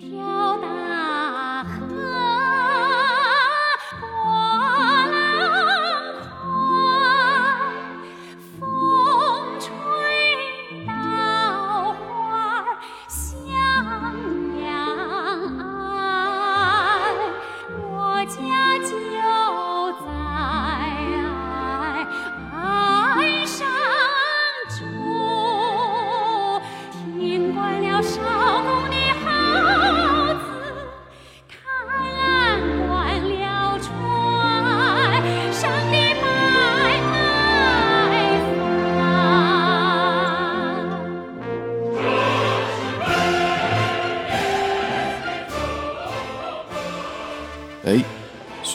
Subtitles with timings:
[0.00, 0.37] 条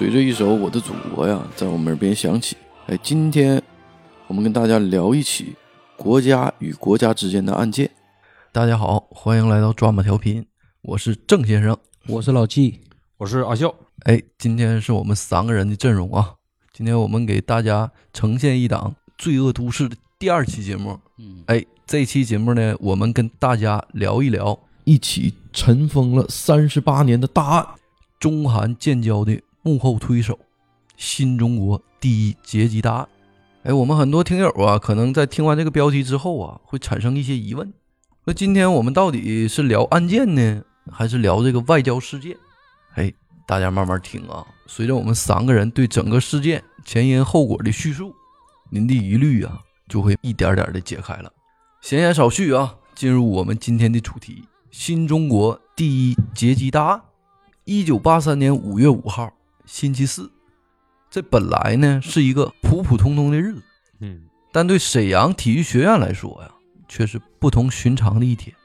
[0.03, 2.57] 随着一首《我的祖国》呀，在我们耳边响起。
[2.87, 3.63] 哎，今天
[4.27, 5.55] 我们跟大家聊一起
[5.95, 7.89] 国家与国家之间的案件。
[8.51, 10.45] 大家好，欢迎来到抓马调频，
[10.81, 11.77] 我是郑先生。
[12.07, 12.81] 我是老纪，
[13.15, 16.33] 我是阿笑，哎，今天是我们三个人的阵容啊。
[16.73, 20.99] 今天我们给大家呈现一档《罪恶都市》的第二期节目。
[21.17, 27.65] 嗯，哎，这期节目呢，我们跟大家聊一聊一起尘封了三十八年的大案。
[28.19, 30.37] 中韩建交的幕后推手，
[30.97, 33.07] 新中国第一劫机大案。
[33.63, 37.71] 哎，我们很多听友啊，可能在听完这个标题之后啊，会产生一些疑问：
[38.25, 42.35] 那今天我们到底是聊案件呢，还是聊这个外交事件？
[42.95, 43.13] 哎，
[43.47, 48.13] 大家慢慢听啊，随着我们三个人对整个事件前因后果的叙述，
[48.69, 51.31] 您的疑虑啊，就会一点点的解开了。
[51.79, 57.01] 闲言少叙啊，进入我们今天的主题：新中国第一劫机大案。
[57.63, 59.31] 一九八三年五月五号，
[59.65, 60.31] 星期四，
[61.09, 63.63] 这本来呢是一个普普通通的日子，
[63.99, 66.51] 嗯，但对沈阳体育学院来说呀，
[66.87, 68.55] 却是不同寻常的一天。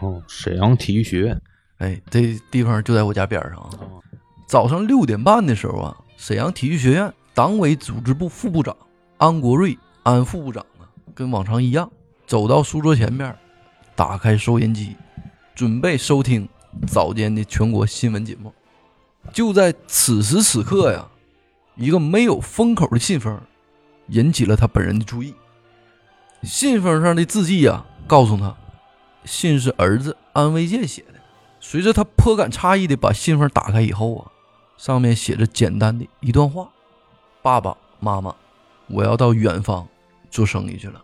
[0.00, 1.40] 哦，沈阳体育学院，
[1.78, 3.70] 哎，这地方就在我家边上啊。
[3.80, 4.02] 哦
[4.44, 8.76] 早上六点半的时候啊，沈阳体育学院党委组织部副部长
[9.16, 11.90] 安国瑞安副部长啊，跟往常一样，
[12.26, 13.34] 走到书桌前面，
[13.96, 14.94] 打开收音机，
[15.54, 16.46] 准备收听
[16.86, 18.52] 早间的全国新闻节目。
[19.32, 21.08] 就在此时此刻呀，
[21.76, 23.40] 一个没有封口的信封
[24.08, 25.34] 引起了他本人的注意。
[26.42, 28.56] 信封上的字迹啊，告诉他，
[29.24, 31.20] 信是儿子安维健写的。
[31.60, 34.32] 随着他颇感诧异的把信封打开以后啊，
[34.76, 36.68] 上面写着简单的一段话
[37.40, 38.34] ：“爸爸妈妈，
[38.88, 39.86] 我要到远方
[40.28, 41.00] 做生意去了，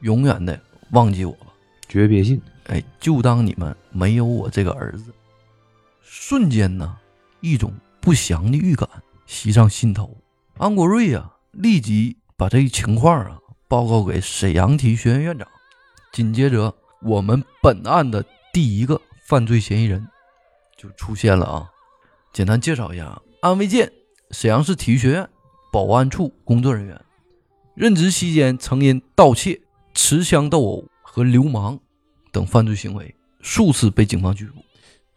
[0.00, 0.58] 永远的
[0.92, 1.46] 忘记我吧。
[1.88, 5.12] 诀别信，哎，就当你们没有我这个儿子。”
[6.00, 6.96] 瞬间呢，
[7.50, 8.88] 一种不祥的预感
[9.26, 10.16] 袭上心头。
[10.58, 15.46] 安国瑞啊，立即把这一情况啊报告给沈阳体育学院院长。
[16.12, 20.06] 紧接着，我们本案的第一个犯罪嫌疑人
[20.76, 21.70] 就出现了啊。
[22.32, 23.90] 简单介绍一下，安维健，
[24.30, 25.28] 沈阳市体育学院
[25.72, 27.00] 保安处工作人员，
[27.74, 29.60] 任职期间曾因盗窃、
[29.94, 31.78] 持枪斗殴和流氓
[32.32, 34.64] 等犯罪行为数次被警方拘捕。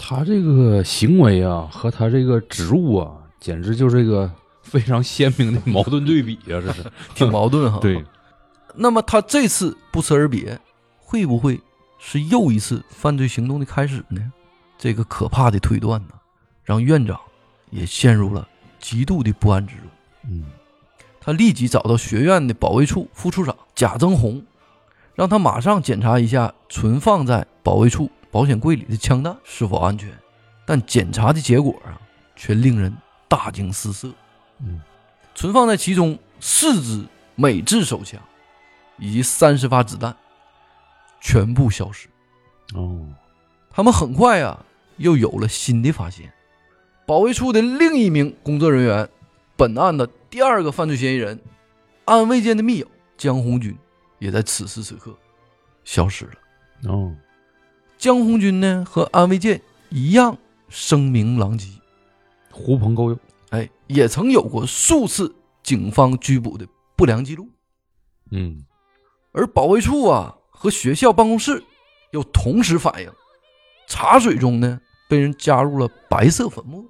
[0.02, 4.32] 他这个行为啊，和他这个职务啊，简直就是一个
[4.64, 6.84] 非常鲜明的矛盾对比啊，这是
[7.14, 7.80] 挺矛盾哈。
[7.80, 8.04] 对，
[8.74, 10.58] 那么他这次不辞而别，
[10.98, 11.60] 会不会
[12.00, 14.32] 是又一次犯罪行动的开始呢？
[14.78, 16.14] 这个可怕的推断呢，
[16.64, 17.20] 让院长
[17.70, 18.48] 也陷入了
[18.80, 19.84] 极度的不安之中。
[20.30, 20.46] 嗯，
[21.20, 24.42] 他立即找到学院的保卫处副处长贾增红，
[25.14, 30.10] 让他马上检查一下存放在保卫处保险柜里的枪弹是否安全。
[30.66, 32.00] 但检查的结果啊，
[32.36, 32.96] 却令人
[33.28, 34.10] 大惊失色。
[34.60, 34.80] 嗯，
[35.34, 37.04] 存放在其中四支
[37.36, 38.22] 美制手枪
[38.98, 40.16] 以及三十发子弹
[41.20, 42.08] 全部消失。
[42.76, 43.04] 哦，
[43.72, 44.64] 他们很快啊，
[44.98, 46.32] 又有了新的发现。
[47.08, 49.10] 保卫处的另一名工作人员，
[49.56, 51.40] 本案的第二个犯罪嫌疑人
[52.06, 53.76] 安卫健的密友江红军，
[54.20, 55.18] 也在此时此刻
[55.84, 56.34] 消失了。
[56.84, 57.12] 哦，
[58.00, 60.38] 江红军呢，和安卫健一样
[60.70, 61.68] 声名狼藉，
[62.50, 63.20] 狐朋狗友，
[63.50, 66.66] 哎，也曾有过数次警方拘捕的
[66.96, 67.50] 不良记录。
[68.32, 68.64] 嗯，
[69.34, 71.62] 而保卫处啊和学校办公室
[72.12, 73.12] 又同时反映，
[73.86, 74.80] 茶水中呢
[75.10, 76.86] 被人加入了白色粉末，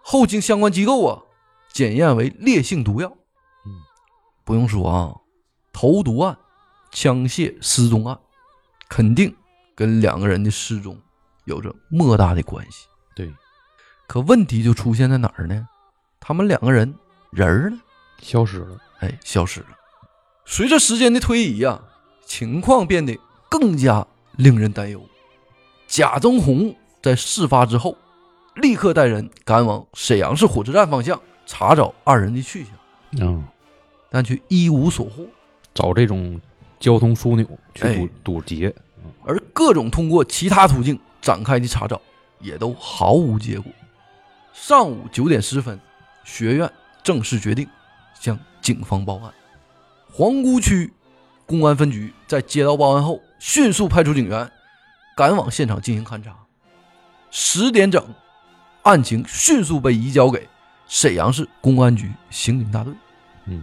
[0.00, 1.22] 后经相关机构啊
[1.72, 3.08] 检验为烈性毒药。
[3.64, 3.72] 嗯，
[4.44, 5.16] 不用说啊，
[5.72, 6.38] 投毒案、
[6.92, 8.16] 枪械失踪案，
[8.88, 9.34] 肯定
[9.76, 10.98] 跟两个人的失踪
[11.44, 12.88] 有着莫大的关系。
[13.14, 13.32] 对，
[14.08, 15.68] 可问题就出现在哪儿呢？
[16.18, 16.92] 他们两个人
[17.30, 17.78] 人儿呢？
[18.18, 18.76] 消失了。
[19.00, 19.66] 哎，消失了。
[20.46, 21.80] 随着时间的推移呀、
[22.24, 23.16] 情况变得
[23.50, 24.04] 更加
[24.36, 25.00] 令人担忧。
[25.86, 27.96] 贾增红在事发之后，
[28.54, 32.72] 立刻带人赶往沈阳市火车站方向查找二人的去向，
[33.20, 33.44] 嗯，
[34.10, 35.26] 但却一无所获。
[35.74, 36.40] 找这种
[36.80, 38.74] 交通枢纽去哎堵堵截，
[39.24, 42.00] 而各种通过其他途径展开的查找，
[42.40, 43.72] 也都毫无结果。
[44.52, 45.78] 上午九点十分，
[46.24, 46.70] 学院
[47.02, 47.68] 正式决定
[48.18, 49.32] 向警方报案。
[50.12, 50.92] 皇姑区
[51.44, 54.50] 公安分局在接到报案后，迅速派出警员
[55.16, 56.36] 赶往现场进行勘查。
[57.30, 58.02] 十点整，
[58.82, 60.48] 案情迅速被移交给
[60.86, 62.94] 沈阳市公安局刑警大队。
[63.44, 63.62] 嗯，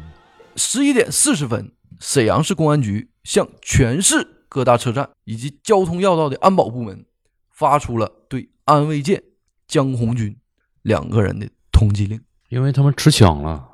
[0.56, 7.04] 十一点四十分，沈阳市公安局向全市各大车站以及交通要道的安保部门
[7.50, 9.24] 发出了对安卫舰、
[9.68, 10.38] 江红军
[10.84, 12.22] 两个人的通缉令。
[12.50, 13.68] 因为他们持枪了，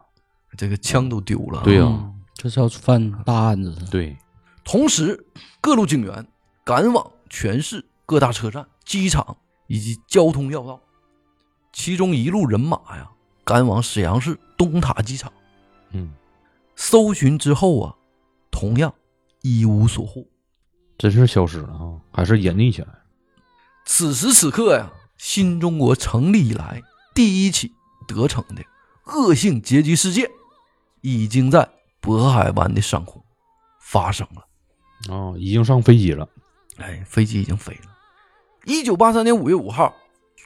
[0.57, 1.63] 这个枪都丢了。
[1.65, 3.75] 对呀嗯这是要犯大案子。
[3.91, 4.15] 对，
[4.63, 5.27] 同时，
[5.59, 6.25] 各路警员
[6.63, 9.35] 赶往全市各大车站、机场
[9.67, 10.79] 以及交通要道，
[11.73, 13.11] 其中一路人马呀
[13.43, 15.29] 赶往沈阳市东塔机场。
[15.91, 16.13] 嗯，
[16.77, 17.95] 搜寻之后啊，
[18.49, 18.93] 同样
[19.41, 20.23] 一无所获。
[20.99, 22.89] 真是消失了啊，还是隐匿起来，
[23.85, 26.81] 此时此刻呀，新中国成立以来
[27.15, 27.71] 第一起
[28.05, 28.61] 得逞的
[29.05, 30.29] 恶性劫机事件，
[30.99, 31.69] 已经在
[32.01, 33.23] 渤海湾的上空
[33.79, 35.15] 发生了。
[35.15, 36.27] 啊，已经上飞机了，
[36.79, 37.89] 哎，飞机已经飞了。
[38.65, 39.95] 一九八三年五月五号，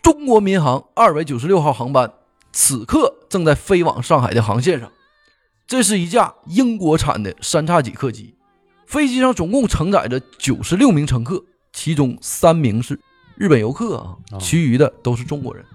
[0.03, 2.13] 中国民航二百九十六号航班
[2.51, 4.91] 此刻正在飞往上海的航线上。
[5.65, 8.35] 这是一架英国产的三叉戟客机，
[8.93, 12.99] 飞机上总共承载着九十六名乘客，其中三名是
[13.35, 15.65] 日本游客啊哦，其余的都是中国人。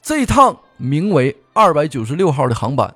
[0.00, 2.94] 这趟名为二百九十六号的航班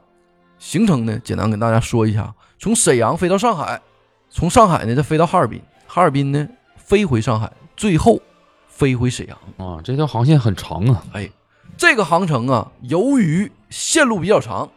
[0.58, 3.82] 行程呢，简单跟大家说一下：从沈阳飞到上海，
[4.30, 8.22] 从上海呢再飞到哈尔滨，哈尔滨呢飞回上海，最后
[8.68, 9.38] 飞回沈阳。
[9.58, 11.28] 啊，这条航线很长啊，哎，
[11.76, 14.70] 这个航程啊，由于线路比较长，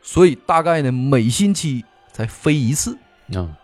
[0.00, 2.96] 所以大概呢每星期才飞一次。
[3.34, 3.59] 啊，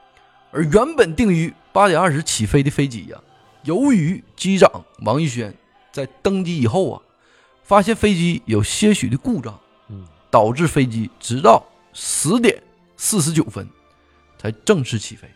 [0.57, 3.23] 而原本定于八点二十起飞的飞机呀、
[3.65, 5.55] 由于机长王玉轩
[5.93, 7.03] 在登机以后啊，
[7.63, 9.61] 发现飞机有些许的故障，
[9.91, 11.63] 嗯，导致飞机直到
[11.93, 12.63] 十点
[12.97, 13.69] 四十九分
[14.39, 15.29] 才正式起飞。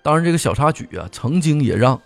[0.00, 2.00] 当然，这个小插曲啊，曾经也让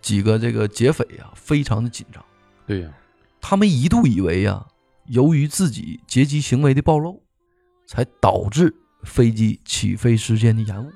[0.00, 2.24] 几个这个劫匪啊非常的紧张。
[2.68, 2.90] 对呀、
[3.40, 4.64] 他们一度以为啊，
[5.06, 7.20] 由于自己劫机行为的暴露，
[7.84, 8.72] 才导致
[9.02, 10.88] 飞机起飞时间的延误，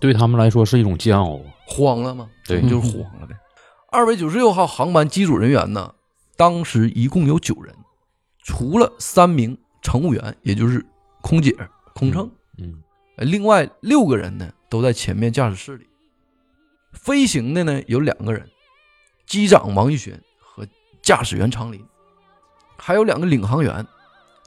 [0.00, 2.28] 对他们来说是一种煎熬啊，慌了吗？
[2.46, 3.36] 对就是慌了呗。
[3.90, 5.94] 二百九十六号航班机组人员呢，
[6.36, 7.74] 当时一共有九人，
[8.42, 10.84] 除了三名乘务员，也就是
[11.22, 11.56] 空姐、
[11.94, 12.82] 空乘，嗯，
[13.16, 15.86] 呃另外六个人呢都在前面驾驶室里。
[16.92, 18.48] 飞行的呢有两个人，
[19.26, 20.66] 机长王玉轩和
[21.02, 21.84] 驾驶员常林，
[22.76, 23.86] 还有两个领航员，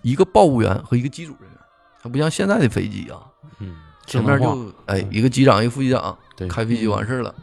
[0.02, 1.60] 一个报务员和一个机组人员。
[2.02, 3.28] 它不像现在的飞机啊，
[3.60, 3.76] 嗯，
[4.10, 6.18] 前面就哎一个机长一个副机长
[6.50, 7.34] 开飞机完事儿了。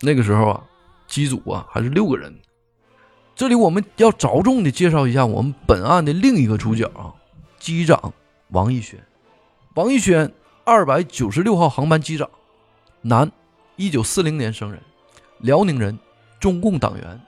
[0.00, 0.62] 那个时候啊，
[1.08, 2.32] 机组啊还是六个人。
[3.34, 7.12] 这里我们要着重的介绍一下我们本案的另一个主角啊，
[7.58, 8.14] 机长
[8.50, 8.98] 王一轩。
[9.74, 10.32] 王一轩，
[10.64, 12.30] 二百九十六号航班机长，
[13.02, 13.30] 男，
[13.74, 14.80] 一九四零年生人，
[15.40, 15.98] 辽宁人，
[16.40, 17.20] 中共党员，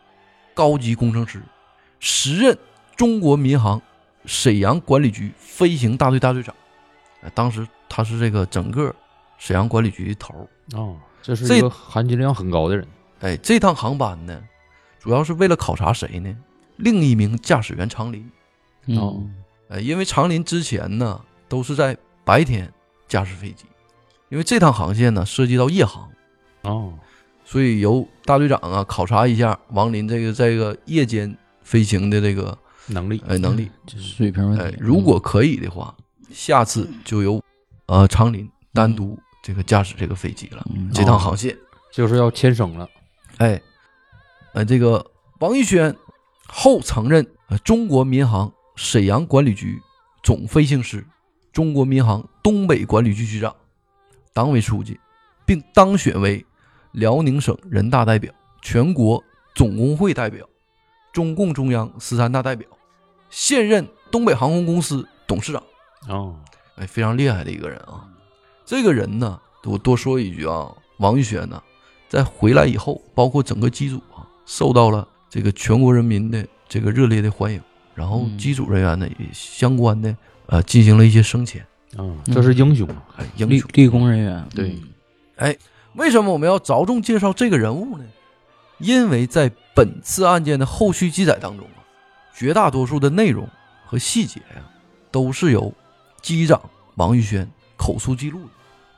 [0.55, 1.43] 高级工程师，
[2.01, 2.56] 时任
[2.97, 3.82] 中国民航
[4.25, 6.55] 沈阳管理局飞行大队大队长。
[7.23, 8.95] 哎，当时他是这个整个
[9.39, 10.79] 沈阳管理局的头儿。
[10.79, 12.87] 啊，这是这一个含金量很高的人，
[13.21, 14.41] 哎，这趟航班呢，
[14.99, 16.37] 主要是为了考察谁呢？
[16.77, 18.23] 另一名驾驶员常林。
[18.97, 19.35] 哦嗯，
[19.69, 22.73] 呃，因为常林之前呢都是在白天
[23.07, 23.65] 驾驶飞机，
[24.29, 26.09] 因为这趟航线呢涉及到夜航，
[26.63, 26.95] 哦，
[27.45, 33.71] 所以由大队长啊考察一下王林这个这个夜间飞行的这个能力，哎能力。
[33.85, 35.95] 这水平问题。，哎如果可以的话，
[36.31, 37.43] 下次就由
[37.89, 40.65] 呃常林单独这个驾驶这个飞机了。
[40.75, 41.55] 嗯这趟航线，
[41.93, 42.89] 就是要牵绳了，
[43.39, 43.61] 哎，
[44.55, 45.05] 呃，这个
[45.41, 45.95] 王玉轩
[46.47, 49.81] 后曾任呃中国民航沈阳管理局
[50.23, 51.05] 总飞行师、
[51.53, 53.55] 中国民航东北管理局局长、
[54.33, 54.99] 党委书记，
[55.45, 56.45] 并当选为
[56.93, 59.23] 辽宁省人大代表、全国
[59.55, 60.47] 总工会代表、
[61.13, 62.69] 中共中央十三大代表，
[63.31, 65.63] 现任东北航空公司董事长。
[66.09, 66.37] 哦，
[66.79, 68.08] 哎，非常厉害的一个人啊。
[68.65, 71.63] 这个人呢，我多说一句啊，王玉轩呢，
[72.08, 77.61] 在回来以后，包括整个机组啊，受到了这个全国人民的这个热烈的欢迎。
[77.94, 80.15] 然后嗯机组人员呢，也相关的
[80.47, 81.61] 呃进行了一些升迁。
[81.97, 83.69] 啊，这是英雄啊，哎，英雄。
[83.69, 84.49] 立立功人员。
[84.55, 84.82] 对嗯
[85.37, 85.56] 哎，
[85.94, 88.05] 为什么我们要着重介绍这个人物呢？
[88.79, 91.82] 因为在本次案件的后续记载当中啊，
[92.35, 93.49] 绝大多数的内容
[93.85, 94.63] 和细节呀、
[95.11, 95.73] 都是由
[96.20, 96.60] 机长
[96.96, 98.41] 王玉轩口述记录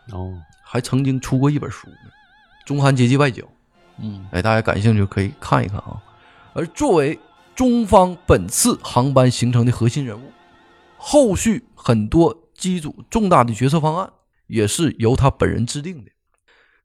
[0.08, 1.96] 的，哦，还曾经出过一本书呢，
[2.66, 3.42] 《中韩阶级外交》。
[3.98, 6.02] 嗯哎，大家感兴趣可以看一看啊。
[6.54, 7.18] 而作为
[7.54, 10.32] 中方本次航班行程的核心人物，
[10.96, 14.10] 后续很多机组重大的决策方案
[14.46, 16.10] 也是由他本人制定的。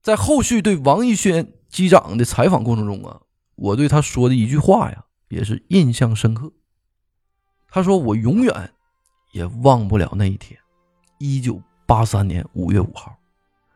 [0.02, 3.22] 在后续对王玉轩机长的采访过程中啊，
[3.56, 6.52] 我对他说的一句话呀，也是印象深刻。
[7.70, 8.72] 他说：“我永远
[9.36, 10.58] 也忘不了那一天，
[11.20, 13.14] 一九八三年五月五号。”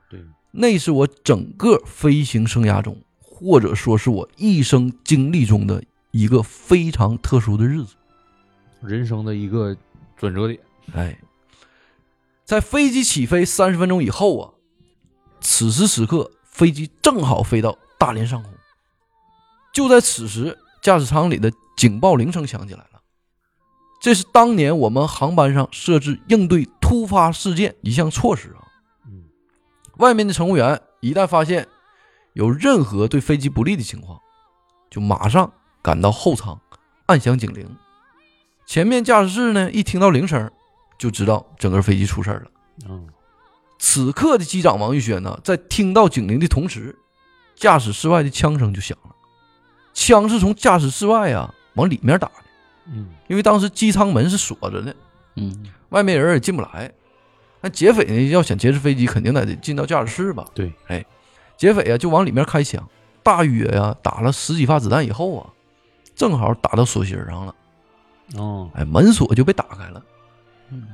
[0.10, 7.96] 对，那是我整个飞行生涯中，或者说是我一生经历中的一个非常特殊的日子。
[8.82, 9.76] 人生的一个
[10.16, 10.58] 转折点。
[10.94, 11.20] 哎，
[12.46, 14.54] 在飞机起飞三十分钟以后啊，
[15.42, 18.50] 此时此刻，飞机正好飞到大连上空。
[19.74, 22.89] 就在此时，驾驶舱里的警报铃声响起来了。
[24.00, 28.64] 这是当年我们航班上设置应对突发事件一项措施啊。
[29.06, 29.24] 嗯，
[29.98, 31.68] 外面的乘务员一旦发现
[32.34, 34.20] 有任何对飞机不利的情况，
[34.90, 35.52] 就马上
[35.82, 36.60] 赶到后舱
[37.08, 37.68] 按响警铃。
[38.66, 40.50] 前面驾驶室呢，一听到铃声，
[40.98, 42.52] 就知道整个飞机出事儿了。
[42.88, 43.08] 嗯，
[43.80, 46.98] 此刻的机长王玉轩呢，在听到警铃的同时，
[47.56, 49.16] 驾驶室外的枪声就响了。
[49.94, 52.34] 枪是从驾驶室外啊往里面打的，
[52.92, 54.96] 嗯，因为当时机舱门是锁着的，
[55.36, 56.92] 嗯外面人也进不来。
[57.62, 60.46] 那劫匪呢，要想劫持飞机，肯定得进到驾驶室吧？
[60.54, 61.06] 对，哎，
[61.58, 62.88] 劫匪啊就往里面开枪，
[63.22, 65.50] 大约呀、打了十几发子弹以后啊，
[66.16, 67.56] 正好打到锁芯上了，
[68.36, 70.04] 哦，哎，门锁就被打开了。
[70.70, 70.88] 嗯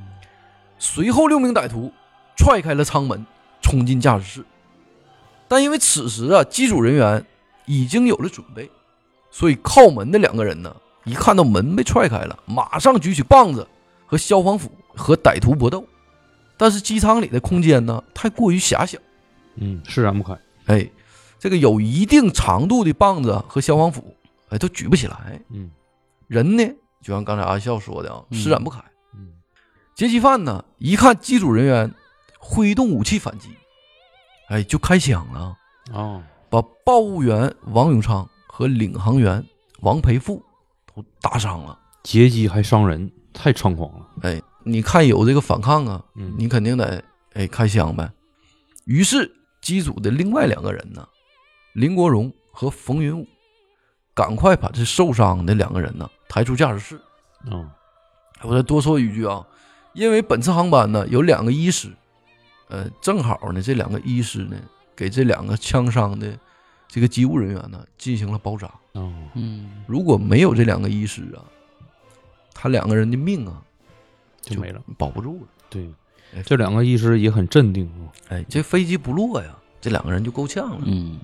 [0.78, 1.92] 随后，六名歹徒
[2.36, 3.24] 踹开了舱门，
[3.62, 4.44] 冲进驾驶室。
[5.48, 7.24] 但因为此时啊，机组人员
[7.64, 8.70] 已经有了准备，
[9.30, 10.74] 所以靠门的两个人呢，
[11.06, 13.66] 一看到门被踹开了，马上举起棒子
[14.04, 15.86] 和消防斧和歹徒搏斗。
[16.58, 18.98] 但是机舱里的空间呢，太过于狭小，
[19.54, 20.36] 嗯，施展不开。
[20.66, 20.90] 哎，
[21.38, 24.16] 这个有一定长度的棒子和消防斧，
[24.48, 25.40] 哎，都举不起来。
[25.50, 25.70] 嗯
[26.26, 26.64] 人呢，
[27.02, 28.80] 就像刚才阿笑说的啊，嗯施展不开。
[29.14, 29.28] 嗯，
[29.94, 31.94] 劫机犯呢，一看机组人员
[32.40, 33.50] 挥动武器反击，
[34.48, 35.56] 哎，就开枪了，
[35.92, 39.44] 哦，把报务员王永昌和领航员
[39.80, 40.42] 王培富
[40.96, 41.78] 都打伤了。
[42.02, 44.06] 劫机还伤人，太猖狂了。
[44.22, 48.10] 哎，你看有这个反抗啊，嗯，你肯定得哎开枪呗。
[48.86, 51.06] 于是机组的另外两个人呢，
[51.74, 53.26] 林国荣和冯云武，
[54.14, 57.00] 赶快把这受伤的两个人呢抬出驾驶室。
[57.44, 57.68] 嗯，
[58.42, 59.44] 我再多说一句啊，
[59.92, 61.92] 因为本次航班呢有两个医师，
[62.68, 64.56] 呃，正好呢这两个医师呢
[64.94, 66.38] 给这两个枪伤的
[66.88, 68.66] 这个机务人员呢进行了包扎。
[68.92, 71.44] 哦，嗯如果没有这两个医师啊，
[72.54, 73.62] 他两个人的命啊
[74.40, 74.80] 就没了。
[74.96, 75.48] 保不住了。
[75.68, 75.88] 对
[76.34, 78.08] 哎，这两个医师也很镇定啊。
[78.28, 80.82] 哎，这飞机不落呀，这两个人就够呛了。
[80.86, 81.18] 嗯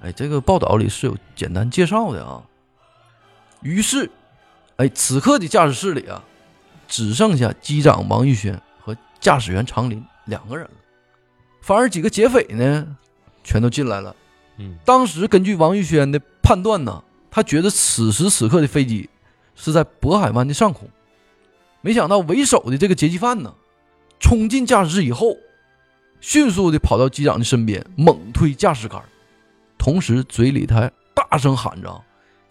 [0.00, 2.42] 哎，这个报道里是有简单介绍的啊。
[3.60, 4.10] 于是，
[4.76, 6.24] 哎，此刻的驾驶室里啊，
[6.88, 10.72] 只剩下机长王玉轩和驾驶员常林两个人了。
[11.60, 12.96] 反而几个劫匪呢，
[13.44, 14.16] 全都进来了。
[14.62, 19.10] 嗯，当时根据王玉轩的判断呢，他觉得此时此刻的飞机
[19.54, 20.88] 是在渤海湾的上空。
[21.80, 23.52] 没想到为首的这个劫机犯呢，
[24.20, 25.36] 冲进驾驶室以后，
[26.20, 29.02] 迅速的跑到机长的身边，猛推驾驶杆，
[29.76, 32.02] 同时嘴里他还大声喊着：“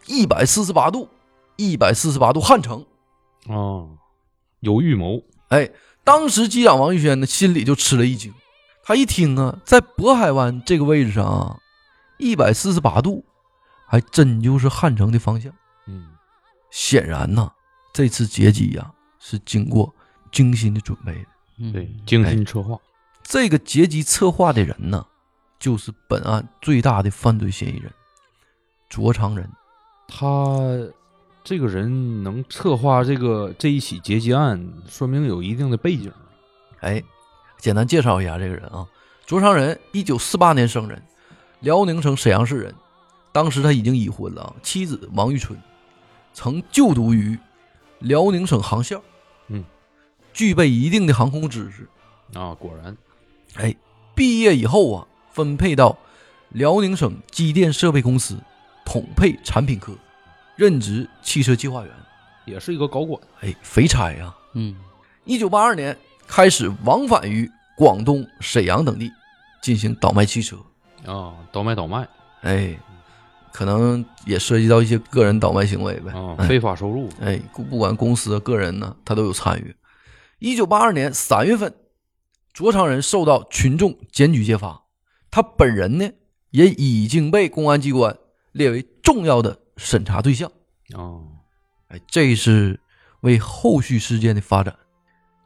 [0.05, 1.07] 一百四十八度，
[1.55, 2.85] 一百四十八度汉城。
[3.47, 3.89] 哦，
[4.59, 5.69] 有预谋。”哎，
[6.03, 8.33] 当时机长王玉轩呢心里就吃了一惊，
[8.83, 11.59] 他一听啊，在渤海湾这个位置上啊，
[12.21, 13.25] 一百四十八度，
[13.87, 15.51] 还真就是汉城的方向。
[15.87, 16.07] 嗯，
[16.69, 17.51] 显然呐，
[17.91, 19.93] 这次劫机呀、是经过
[20.31, 21.25] 精心的准备的。
[21.57, 22.77] 嗯对，精心策划。
[23.23, 25.05] 这个劫机策划的人呢，
[25.59, 27.91] 就是本案最大的犯罪嫌疑人
[28.87, 29.49] 卓长仁。
[30.07, 30.59] 他
[31.43, 36.11] 这个人能策划这个这一起劫机案，说明有一定的背景。
[36.81, 37.01] 哎，
[37.57, 38.87] 简单介绍一下这个人啊，
[39.25, 41.01] 卓长仁，一九四八年生人，
[41.61, 42.75] 辽宁省沈阳市人。
[43.31, 45.57] 当时他已经已婚了啊，妻子王玉春，
[46.33, 47.39] 曾就读于
[47.99, 49.01] 辽宁省航校，
[49.47, 49.63] 嗯，
[50.33, 51.87] 具备一定的航空知识。
[52.37, 52.97] 啊，果然，
[53.55, 53.73] 哎，
[54.13, 55.97] 毕业以后啊，分配到
[56.49, 58.37] 辽宁省机电设备公司
[58.83, 59.93] 统配产品科，
[60.57, 61.93] 任职汽车计划员。
[62.45, 63.21] 也是一个高管。
[63.39, 64.35] 哎，肥差呀！
[64.55, 64.75] 嗯
[65.23, 69.09] 一九八二年开始往返于广东、沈阳等地
[69.61, 70.57] 进行倒卖汽车。
[71.05, 72.07] 啊，倒卖倒卖。
[72.41, 72.77] 哎，
[73.51, 76.11] 可能也涉及到一些个人倒卖行为呗。
[76.11, 79.75] 啊，哎非法收入，哎，不管公司、个人呢，他都有参与。
[80.39, 81.73] 一九八二年三月份，
[82.53, 84.83] 卓长仁受到群众检举揭发，
[85.29, 86.09] 他本人呢
[86.49, 88.17] 也已经被公安机关
[88.51, 90.51] 列为重要的审查对象。
[90.93, 91.23] 哦，
[91.89, 92.79] 哎，这是
[93.21, 94.75] 为后续事件的发展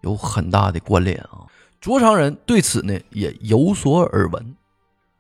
[0.01, 1.45] 有很大的关联啊。
[1.81, 4.55] 卓长仁对此呢也有所耳闻，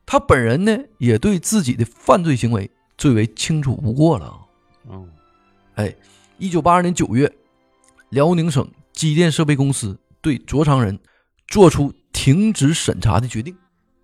[0.05, 4.39] 他本人呢也对自己的犯罪行为最为清楚不过了啊。
[4.87, 5.07] 哦，
[5.75, 5.95] 哎，
[6.37, 7.31] 一九八二年九月，
[8.09, 10.97] 辽宁省机电设备公司对卓长仁
[11.47, 13.55] 作出停止审查的决定。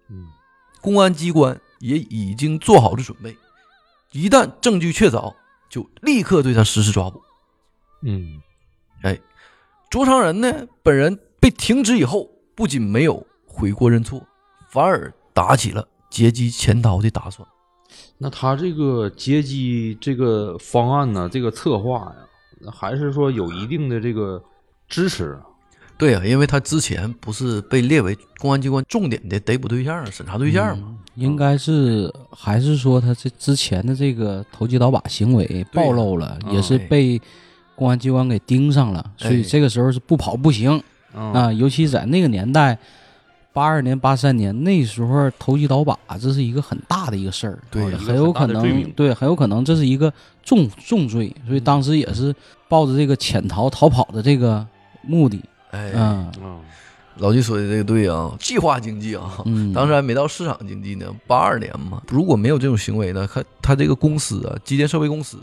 [0.09, 0.27] 嗯，
[0.81, 3.37] 公安机关也已经做好了准备，
[4.11, 5.33] 一旦证据确凿，
[5.69, 7.21] 就立刻对他实施抓捕。
[8.03, 8.41] 嗯，
[9.03, 9.19] 哎，
[9.89, 14.21] 卓长仁呢，本人被停职以后，不仅没有悔过认错，
[14.69, 17.47] 反而打起了劫机潜逃的打算。
[18.17, 22.15] 那他这个劫机这个方案呢，这个策划呀，
[22.59, 24.41] 那还是说有一定的这个
[24.87, 25.41] 支持啊？
[25.97, 30.95] 对啊，因为他之前不是被列为公安机关重点的逮捕对象、审查对象吗？
[31.15, 37.21] 应该是还是说他这之前的这个投机倒把行为暴露了，对也是哎被
[37.75, 40.71] 公安机关给盯上了，所以哎这个时候是不跑不行
[41.13, 41.53] 啊，啊。
[41.53, 42.77] 尤其在那个年代，
[43.53, 50.11] 八二年、八三年那时候投机倒把，这是一个很大的一个事儿，对很有可能对，很有可能这是一个
[50.43, 52.33] 重重罪，所以当时也是
[52.69, 54.65] 抱着这个潜逃逃跑的这个
[55.01, 56.01] 目的，哎，嗯。
[56.01, 56.31] 啊，
[57.17, 65.37] 老季说的这个对啊，计划经济啊，嗯，当时还没到市场经济呢，八二年嘛，如果没有这种行为呢，他他这个公司啊，机电设备公司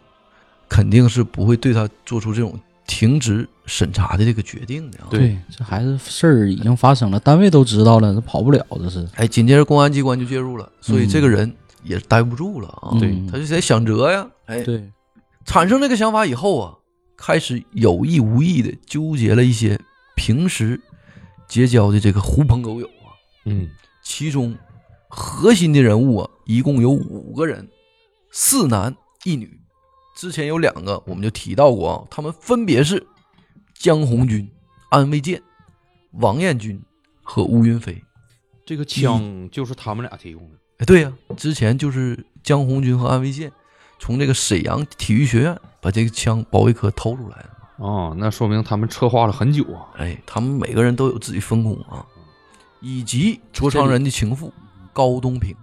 [0.66, 2.58] 肯定是不会对他做出这种
[2.88, 5.06] 停职审查的这个决定的啊。
[5.10, 9.06] 对对，这孩子事儿已经发生了，单位都知道了，这跑不了，这是。
[9.14, 11.54] 哎，紧接着公安机关就介入了，所以这个人
[11.84, 14.26] 也待不住了啊，对嗯他就得想辙呀。
[14.46, 14.90] 哎，对，
[15.44, 16.74] 产生这个想法以后啊，
[17.16, 19.78] 开始有意无意的纠结了一些
[20.16, 20.80] 平时
[21.46, 23.12] 结交的这个狐朋狗友啊，
[23.44, 23.68] 嗯，
[24.02, 24.56] 其中
[25.08, 27.68] 核心的人物啊，一共有五个人，
[28.32, 29.57] 四男一女。
[30.18, 33.06] 之前有两个我们就提到过啊，他们分别是
[33.72, 34.50] 江红军、
[34.90, 35.40] 安卫健、
[36.14, 36.82] 王彦军
[37.22, 38.02] 和吴云飞。
[38.66, 40.56] 这个枪就是他们俩提供的。
[40.78, 43.52] 哎，对呀、之前就是江红军和安卫健
[44.00, 47.50] 从这个沈阳体育学院把这个枪保卫科偷出来的。
[47.76, 49.86] 哦，那说明他们策划了很久啊。
[49.98, 52.04] 哎，他们每个人都有自己分工啊，
[52.80, 54.52] 以及卓长仁的情妇
[54.92, 55.54] 高东平。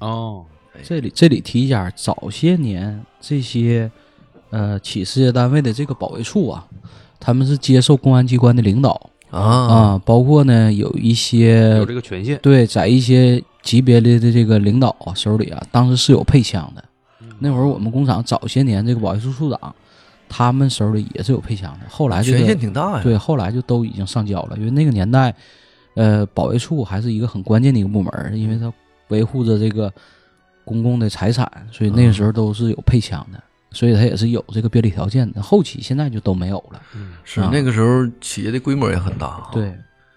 [0.00, 0.46] 哦，
[0.82, 3.90] 这里这里提一下，早些年这些
[4.50, 6.66] 呃企事业单位的这个保卫处啊，
[7.18, 12.38] 他们是接受公安机关的领导啊啊，包括呢有一些有这个权限。
[12.42, 16.84] 对在一些级别的的这个领导啊手里啊，当时是有配枪的。
[17.40, 19.74] 那会儿我们工厂早些年这个保卫处处长，
[20.28, 21.80] 他们手里也是有配枪的。
[21.88, 23.00] 后来这权限个挺大呀。
[23.02, 25.32] 对，后来就都已经上交了，因为那个年代，
[25.94, 28.72] 呃，保卫处还是一个很关键的一个部门儿，因为它
[29.08, 29.92] 维护着这个
[30.68, 35.42] 公共的财产，所以那个时候都是有配枪的，所以它也是有这个便利条件的。
[35.42, 36.82] 后期现在就都没有了。
[36.94, 39.74] 嗯，啊是那个时候企业的规模也很大啊。，对，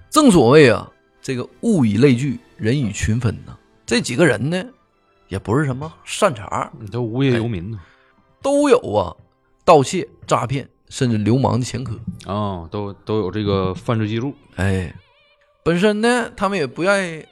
[0.09, 3.57] 正所谓啊，这个物以类聚，人以群分呐。
[3.85, 4.61] 这几个人呢，
[5.29, 7.79] 也不是什么善茬，你都无业游民呢。
[8.41, 9.15] 都有啊
[9.63, 11.97] 盗窃、诈骗，甚至流氓的前科。
[12.25, 14.35] 啊，都都有这个犯罪记录。
[14.55, 14.93] 哎，
[15.63, 17.25] 本身呢，他们也不愿意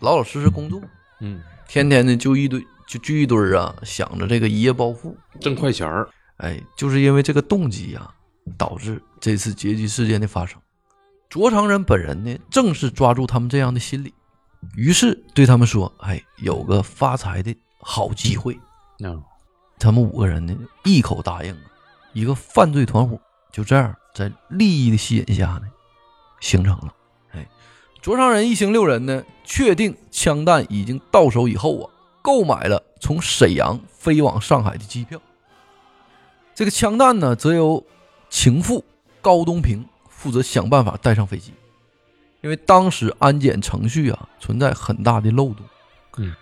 [0.00, 0.80] 老老实实工作，
[1.20, 5.16] 嗯，天天呢就一堆就聚一堆儿啊，想着这个一夜暴富。
[5.40, 6.08] 挣快钱儿。
[6.38, 8.10] 哎，就是因为这个动机呀、
[8.56, 10.60] 导致这次劫机事件的发生。
[11.28, 14.14] 卓长仁本人呢，正是抓住他们这样的心理，
[14.76, 18.54] 于是对他们说：“哎，有个发财的好机会。
[19.04, 19.16] 啊，”
[19.78, 21.60] 他们五个人呢，一口答应了。
[22.12, 25.62] 一个犯罪团伙就这样在利益的吸引下呢，
[26.40, 26.94] 形成了。
[28.06, 31.90] 哎，卓长仁一行六人呢，确定枪弹已经到手以后啊，
[32.22, 35.20] 购买了从沈阳飞往上海的机票。
[36.54, 37.84] 这个枪弹呢，则由
[38.30, 38.84] 情妇
[39.20, 41.52] 高东平负责想办法带上飞机，
[42.42, 45.66] 因为当时安检程序啊存在很大的漏洞。
[46.18, 46.32] 嗯，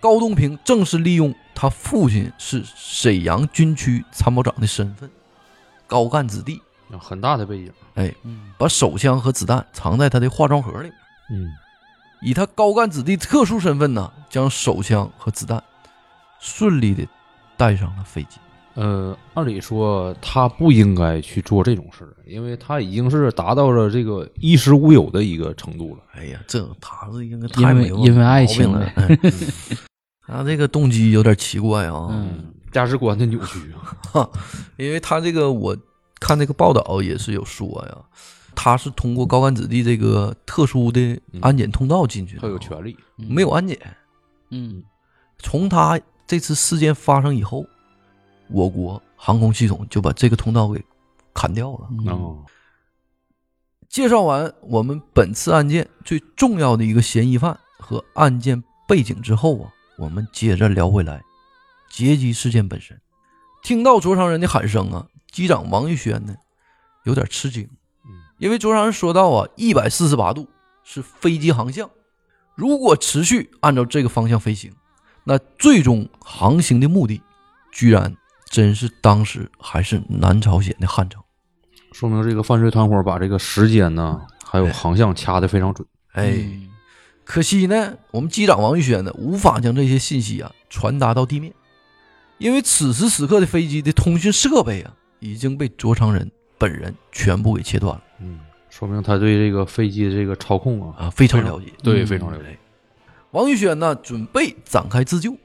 [0.00, 5.08] 高东平正是利用他父亲是沈阳军区参谋长的身份，
[5.86, 7.72] 高干子弟，有很大的背景。
[7.94, 10.94] 哎，嗯，把手枪和子弹藏在他的化妆盒里面，
[11.32, 11.48] 嗯，
[12.20, 15.62] 以他高干子弟特殊身份呢，将手枪和子弹
[16.38, 17.06] 顺利的
[17.56, 18.38] 带上了飞机。
[18.74, 26.02] 呃，按理说他不应该去做这种事儿，因为他已经是达到了这个衣食无忧的一个程度了。
[26.14, 28.90] 哎呀，这他是应该因为太没有因为爱情了
[30.26, 33.58] 他这个动机有点奇怪啊，嗯价值观的扭曲
[34.12, 34.26] 啊。
[34.78, 35.76] 因为他这个我
[36.18, 37.98] 看这个报道也是有说呀，
[38.54, 43.78] 他是通过高干子弟这个特殊的安检通道进去的，他有权利，没有安检。
[44.50, 44.82] 嗯。
[45.38, 47.66] 从他这次事件发生以后，
[48.48, 50.80] 我国航空系统就把这个通道给
[51.34, 51.88] 砍掉了。
[51.90, 52.06] 嗯。
[52.08, 52.44] 哦，
[53.88, 61.22] 介绍完我们本次案件最重要的一个嫌疑犯和案件背景之后啊，我们接着聊回来。
[61.90, 62.98] 劫机事件本身。
[63.62, 66.34] 听到灼伤人的喊声啊，机长王玉轩呢
[67.04, 67.76] 有点吃惊，嗯
[68.42, 70.48] 因为卓长人说到啊，一百四十八度
[70.82, 71.88] 是飞机航向，
[72.56, 74.72] 如果持续按照这个方向飞行，
[75.22, 77.22] 那最终航行的目的
[77.70, 78.16] 居然
[78.50, 81.22] 真是当时还是南朝鲜的汉城。
[81.92, 85.86] 说明这个犯罪团伙把这个时间呢，还有航向掐得非常准。
[86.10, 86.68] 哎，嗯
[87.22, 91.54] 可惜呢，我们机长王玉轩呢，无法将这些信息啊传达到地面，
[92.38, 96.28] 因为此时此刻的飞机的通讯设备啊已经被卓长仁
[96.58, 98.38] 本人全部给切断了嗯，
[98.70, 101.66] 说明他对这个飞机的这个操控啊，啊，非常了解。
[101.82, 102.58] 对，嗯非常了解。
[103.32, 105.36] 王宇轩呢，准备展开自救。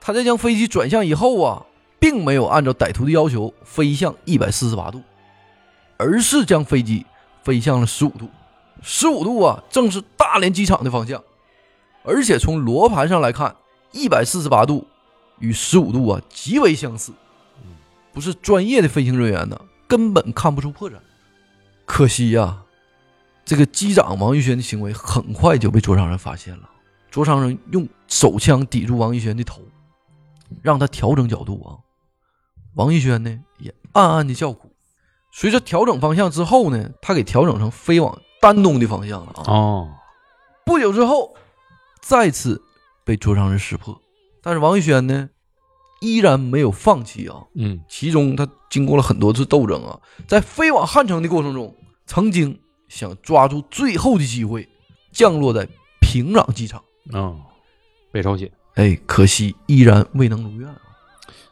[0.00, 1.66] 他在将飞机转向以后啊，
[1.98, 5.02] 并没有按照歹徒的要求飞向一百四十八度，
[5.96, 7.04] 而是将飞机
[7.42, 8.28] 飞向了十五度。
[8.82, 11.22] 十五度啊，正是大连机场的方向。
[12.04, 13.54] 而且从罗盘上来看，
[13.92, 14.86] 一百四十八度
[15.40, 17.12] 与十五度啊极为相似。
[18.12, 20.94] 不是专业的飞行人员呢，根本看不出破绽。
[21.88, 22.64] 可惜呀、
[23.46, 26.70] 这个机长王玉轩的行为很快就被卓长人发现了。
[27.10, 29.62] 卓长人用手枪抵住王玉轩的头，
[30.62, 31.80] 让他调整角度啊。
[32.74, 34.70] 王玉轩呢也暗暗的叫苦。
[35.32, 39.44] 随着调整方向之后呢，他给调整成飞往丹东的方向了啊。
[39.46, 39.94] 哦，
[40.66, 41.34] 不久之后，
[42.02, 42.62] 再次
[43.02, 44.00] 被卓长人识破，
[44.42, 45.30] 但是王玉轩呢
[46.00, 47.46] 依然没有放弃啊。
[47.54, 49.98] 嗯，其中他经过了很多次斗争啊，
[50.28, 51.74] 在飞往汉城的过程中，
[52.08, 54.66] 曾经想抓住最后的机会
[55.12, 55.68] 降落在
[56.00, 57.36] 平壤机场，啊，
[58.10, 58.50] 北朝鲜。
[58.76, 60.76] 哎，可惜依然未能如愿啊。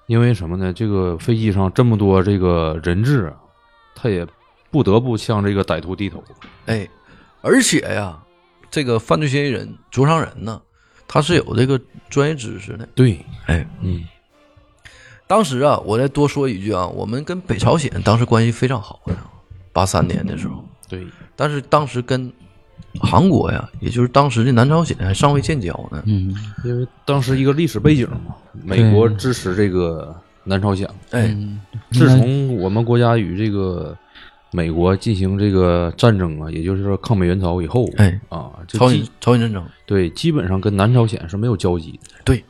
[0.06, 0.72] 因为什么呢？
[0.72, 3.36] 这个飞机上这么多这个人质啊，
[3.94, 4.26] 他也
[4.70, 6.24] 不得不向这个歹徒低头。
[6.64, 6.88] 哎，
[7.42, 8.18] 而且呀，
[8.70, 10.62] 这个犯罪嫌疑人卓长仁呢，
[11.06, 12.88] 他是有这个专业知识的。
[12.94, 14.04] 对，哎，嗯，
[15.26, 19.14] 当时啊，我再多说一句啊，我们跟北朝鲜当时关系非常好的，
[19.76, 22.32] 八三年的时候，对，但是当时跟
[22.98, 26.02] 韩国呀，也就是当时的南朝鲜还尚未建交呢。
[26.06, 26.34] 嗯。
[26.64, 28.34] 因为当时一个历史背景嘛，
[28.64, 30.88] 美国支持这个南朝鲜。
[31.10, 31.60] 哎，嗯，
[31.90, 33.94] 自从我们国家与这个
[34.50, 38.18] 美国进行这个战争啊，也就是说抗美援朝以后，哎。
[38.30, 42.14] 啊，朝鲜朝鲜战争，对基本上跟南朝鲜是没有交集的。
[42.24, 42.42] 对，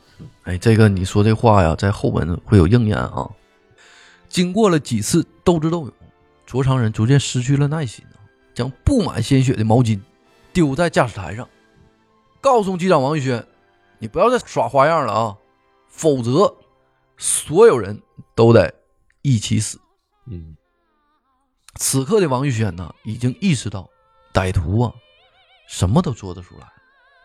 [0.43, 3.27] 哎，这个你说这话呀，在后文会有应验啊。
[4.29, 5.93] 经过了几次斗智斗勇，
[6.47, 8.05] 卓长仁逐渐失去了耐心，
[8.53, 9.99] 将布满鲜血的毛巾
[10.53, 11.47] 丢在驾驶台上，
[12.39, 13.45] 告诉机长王玉轩
[13.99, 15.37] ：“你不要再耍花样了啊，
[15.89, 16.55] 否则
[17.17, 18.01] 所有人
[18.33, 18.73] 都得
[19.21, 19.77] 一起死。”
[20.25, 20.55] 嗯，
[21.75, 23.89] 此刻的王玉轩呢，已经意识到
[24.33, 24.93] 歹徒啊，
[25.67, 26.67] 什么都做得出来。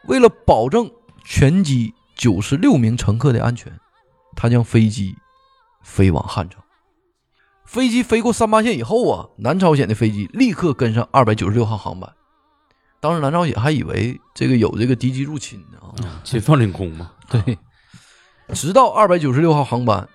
[0.09, 0.91] 为了保证
[1.25, 3.73] 全机九十六名乘客的安全，
[4.35, 5.17] 他将飞机
[5.83, 6.62] 飞往汉城。
[7.73, 12.13] 飞机飞过三八线以后啊，南朝鲜的飞机立刻跟上二百九十六号航班。
[13.01, 17.13] 当时南朝鲜还以为这个有这个敌机入侵呢啊，解放领空嘛。
[17.31, 17.57] 对，
[18.53, 20.07] 直到二百九十六号航班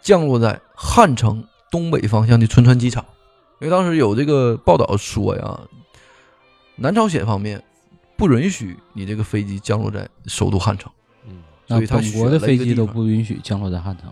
[0.00, 3.04] 降落在汉城东北方向的春川机场，
[3.60, 5.60] 因为当时有这个报道说呀，
[6.76, 7.62] 南朝鲜方面
[8.16, 10.90] 不允许你这个飞机降落在首都汉城，
[11.26, 14.10] 嗯，所以他本国的飞机都不允许降落在汉城。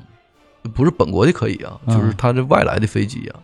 [0.68, 3.40] 不是本国的可以啊，嗯就是他这外来的飞机啊，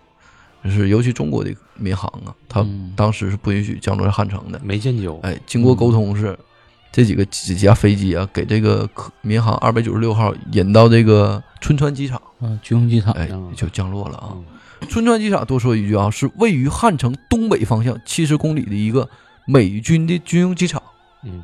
[0.64, 4.60] 就是尤其中国的民航啊，他嗯当时是不允许降落在汉城的。
[4.62, 5.18] 没见交。
[5.22, 6.38] 哎，经过沟通是
[6.90, 13.12] 这几个几架飞机啊，给这个客民航二百九十六号引到这个春川机场，啊，军用机场。
[13.14, 14.28] 哎嗯，就降落了啊。
[14.32, 14.44] 嗯
[14.88, 19.08] 春川机场多说一句啊，是位于汉城东北方向七十公里的一个
[19.46, 20.82] 美军的军用机场。
[21.22, 21.40] 嗯，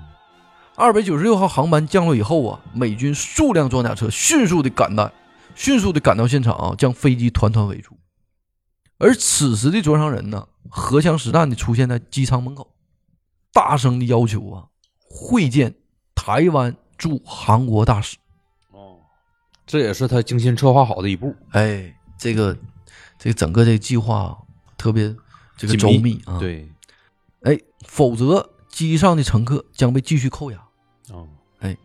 [0.74, 5.08] 二百九十六号航班降落以后啊，美军数辆装甲车迅速的赶到，
[5.59, 7.99] 迅速的赶到现场啊，将飞机团团围住。
[8.97, 12.73] 而此时的卓长仁呢，荷枪实弹的出现在机舱门口，
[13.53, 14.68] 大声的要求啊，
[15.01, 15.75] 会见
[16.14, 18.16] 台湾驻韩国大使。
[18.71, 19.01] 哦，
[19.66, 21.35] 这也是他精心策划好的一步。
[21.51, 22.57] 哎，这个
[23.18, 24.38] 这个整个这个计划
[24.77, 25.14] 特别
[25.57, 26.71] 这个周密啊。，对，
[27.42, 30.68] 哎，否则机上的乘客将被继续扣押。
[31.11, 31.27] 哦，
[31.59, 31.77] 哎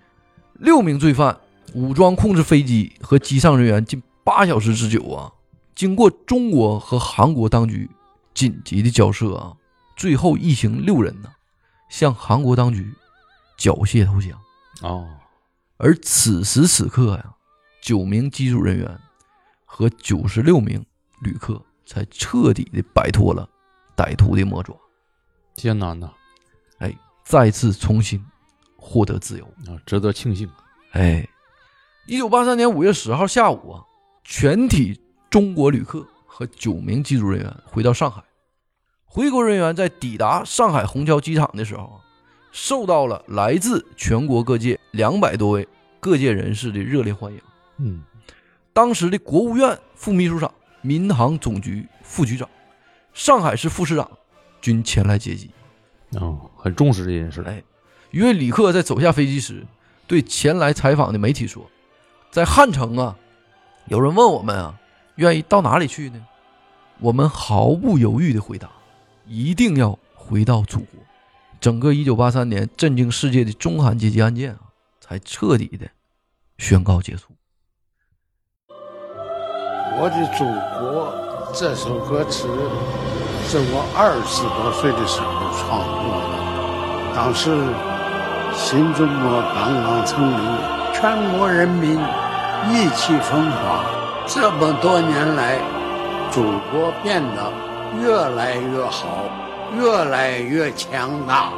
[0.53, 1.39] 六名罪犯
[1.73, 5.31] 武装控制飞机和机上人员近八小时之久啊，
[5.75, 7.89] 经过中国和韩国当局
[8.33, 9.57] 紧急的交涉啊，
[9.95, 11.31] 最后一行六人呢
[11.89, 12.93] 向韩国当局
[13.57, 14.39] 缴械投降。
[14.81, 15.07] 哦，
[15.77, 17.35] 而此时此刻呀，
[17.81, 18.99] 九名机组人员
[19.65, 20.83] 和九十六名
[21.21, 23.47] 旅客才彻底的摆脱了
[23.95, 24.77] 歹徒的魔爪，
[25.55, 26.11] 艰难呐，
[26.79, 28.23] 哎，再次重新
[28.75, 29.45] 获得自由。
[29.67, 30.49] 啊，值得庆幸。
[30.91, 31.27] 哎，
[32.05, 33.79] 一九八三年五月十号下午啊，
[34.25, 38.21] 全体中国旅客和九名机组人员回到上海。
[39.05, 41.95] 回国人员在抵达上海虹桥机场的时候啊，
[42.51, 45.65] 受到了来自全国各界两百多位
[46.01, 47.39] 各界人士的热烈欢迎。
[47.77, 48.03] 嗯，
[48.73, 52.49] 当时的国务院副秘书长、民航总局副局长、
[53.13, 54.11] 上海市副市长
[54.59, 55.49] 均前来接机。
[56.19, 57.41] 哦，很重视这件事。
[57.47, 57.63] 哎，
[58.11, 59.65] 一位旅客在走下飞机时，
[60.05, 61.65] 对前来采访的媒体说
[62.33, 63.15] ：“在汉城啊，
[63.85, 64.73] 有人问我们啊，
[65.17, 66.19] 愿意到哪里去呢？
[66.99, 68.67] 我们毫不犹豫地回答：
[69.27, 70.99] 一定要回到祖国。”
[71.61, 74.61] 整个1983年震惊世界的中韩阶级案件啊，
[74.99, 75.87] 才彻底的
[76.57, 77.27] 宣告结束。
[79.99, 80.43] 《我的祖
[80.79, 81.13] 国》
[81.59, 82.47] 这首歌词
[83.47, 87.53] 是我二十多岁的时候创作的，当时
[88.57, 90.41] 新中国刚刚成立，
[90.95, 91.99] 全国人民
[92.69, 93.83] 意气风发。
[94.25, 95.57] 这么多年来，
[96.31, 97.51] 祖国变得
[98.01, 99.25] 越来越好，
[99.77, 101.51] 越来越强大。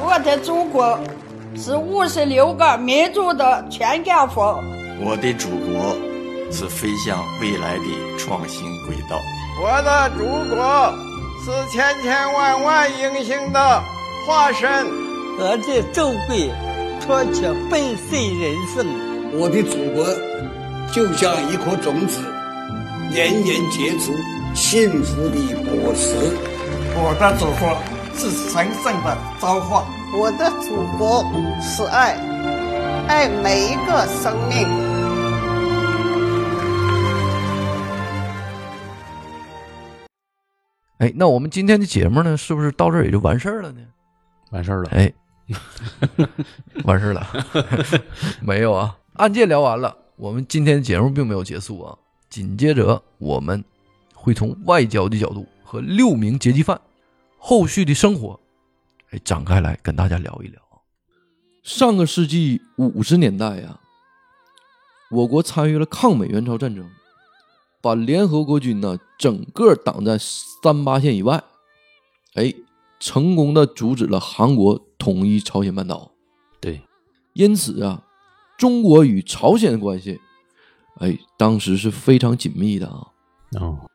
[0.00, 0.98] 我的祖国
[1.56, 4.40] 是五十六个民族的全家福。
[5.00, 5.96] 我的祖国
[6.52, 9.16] 是飞向未来的创新轨道。
[9.60, 10.92] 我的祖国
[11.42, 13.82] 是千千万万英雄的
[14.26, 14.86] 化身。
[15.36, 16.36] 我的祖国
[17.04, 18.86] 托起本色人生。
[19.38, 20.06] 我的祖国
[20.90, 22.18] 就像一颗种子，
[23.10, 24.14] 年年结出
[24.54, 26.16] 幸福的果实。
[26.96, 27.76] 我的祖国
[28.14, 29.84] 是神圣的召唤。
[30.18, 31.22] 我的祖国
[31.60, 32.16] 是爱，
[33.06, 34.66] 爱每一个生命。
[40.98, 43.80] 哎，那我们今天的节目呢，是不是到这儿也就完事儿了呢？
[44.52, 44.90] 完事儿了。
[44.92, 45.12] 哎，
[46.84, 47.26] 完事了，
[48.40, 48.96] 没有啊？
[49.14, 51.98] 案件聊完了，我们今天节目并没有结束啊。
[52.30, 53.62] 紧接着，我们
[54.14, 56.80] 会从外交的角度和六名劫机犯
[57.38, 58.40] 后续的生活，
[59.10, 60.60] 哎，展开来跟大家聊一聊。
[61.62, 63.78] 上个世纪五十年代呀、
[65.10, 66.90] 我国参与了抗美援朝战争，
[67.80, 71.42] 把联合国军呢整个挡在三八线以外，
[72.34, 72.52] 哎，
[73.04, 76.12] 成功的阻止了韩国统一朝鲜半岛。
[76.58, 76.80] 对，
[77.34, 78.02] 因此啊，
[78.56, 80.18] 中国与朝鲜的关系，
[81.00, 83.08] 哎，当时是非常紧密的啊。
[83.60, 83.90] 哦，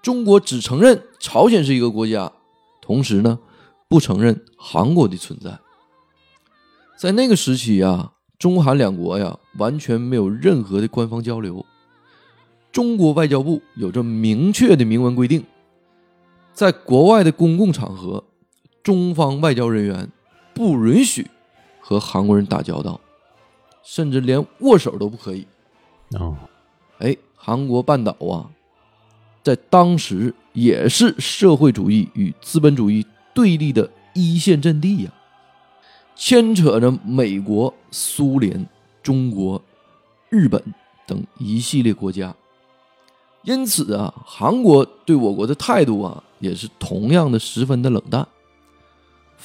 [0.00, 2.32] 中国只承认朝鲜是一个国家，
[2.80, 3.38] 同时呢，
[3.86, 5.60] 不承认韩国的存在。
[6.96, 11.66] 在那个时期啊，中韩两国呀完全没有任何的官方交流。
[12.72, 15.44] 中国外交部有着明确的明文规定，
[16.54, 18.24] 在国外的公共场合，
[18.84, 20.08] 中方外交人员
[20.54, 21.28] 不允许
[21.80, 23.00] 和韩国人打交道，
[23.82, 25.46] 甚至连握手都不可以。
[26.10, 26.36] 哦，
[26.98, 28.50] 哎，韩国半岛啊，
[29.42, 35.10] 在当时也是社会主义与资本主义对立的一线阵地呀、
[36.14, 38.66] 牵扯着美国、苏联、
[39.02, 39.60] 中国、
[40.28, 40.62] 日本
[41.06, 42.34] 等一系列国家。
[43.42, 48.26] 因此啊，韩国对我国的态度啊，也是同样的十分的冷淡，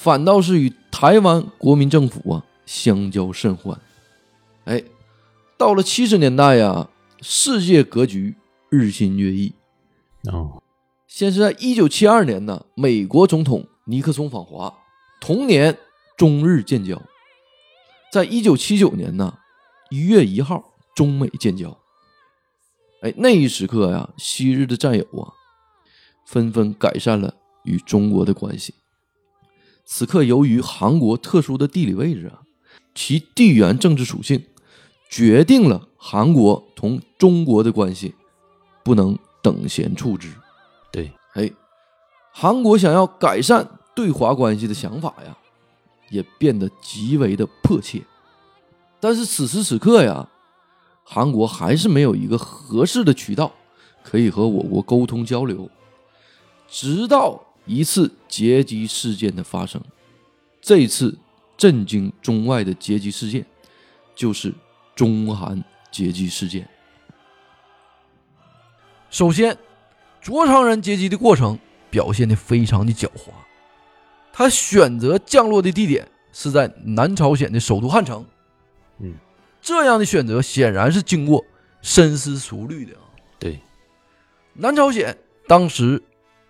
[0.02, 3.78] 反倒是与台湾国民政府啊相交甚欢。
[4.64, 4.82] 哎，
[5.58, 6.88] 到了七十年代呀、
[7.20, 8.34] 世界格局
[8.70, 9.52] 日新月异。
[10.32, 10.62] 哦，
[11.06, 14.74] 先是在一九七二年呢，美国总统尼克松访华，
[15.20, 15.76] 同年
[16.16, 17.02] 中日建交。
[18.10, 19.36] 在一九七九年呢，
[19.90, 21.76] 一月一号，中美建交。
[23.02, 25.36] 哎，那一时刻呀，昔日的战友啊，
[26.24, 27.34] 纷纷改善了
[27.64, 28.72] 与中国的关系。
[29.92, 32.42] 此刻，由于韩国特殊的地理位置啊，
[32.94, 34.40] 其地缘政治属性，
[35.10, 38.14] 决定了韩国同中国的关系
[38.84, 40.32] 不能等闲处之。
[40.92, 41.50] 对，哎，
[42.30, 45.36] 韩国想要改善对华关系的想法呀，
[46.08, 48.00] 也变得极为的迫切。
[49.00, 50.28] 但是此时此刻呀，
[51.02, 53.52] 韩国还是没有一个合适的渠道
[54.04, 55.68] 可以和我国沟通交流，
[56.68, 59.80] 直到一次劫机事件的发生。
[60.60, 61.16] 这次
[61.56, 63.46] 震惊中外的劫机事件，
[64.16, 64.52] 就是
[64.96, 66.68] 中韩劫机事件。
[69.08, 69.56] 首先，
[70.20, 71.56] 卓长人劫机的过程
[71.90, 73.30] 表现的非常的狡猾。
[74.32, 78.26] 他选择降落的地点是在南朝鲜的首都汉城。
[78.98, 79.14] 嗯，
[79.62, 81.44] 这样的选择显然是经过
[81.82, 83.02] 深思熟虑的啊。
[83.38, 83.60] 对，
[84.54, 86.02] 南朝鲜当时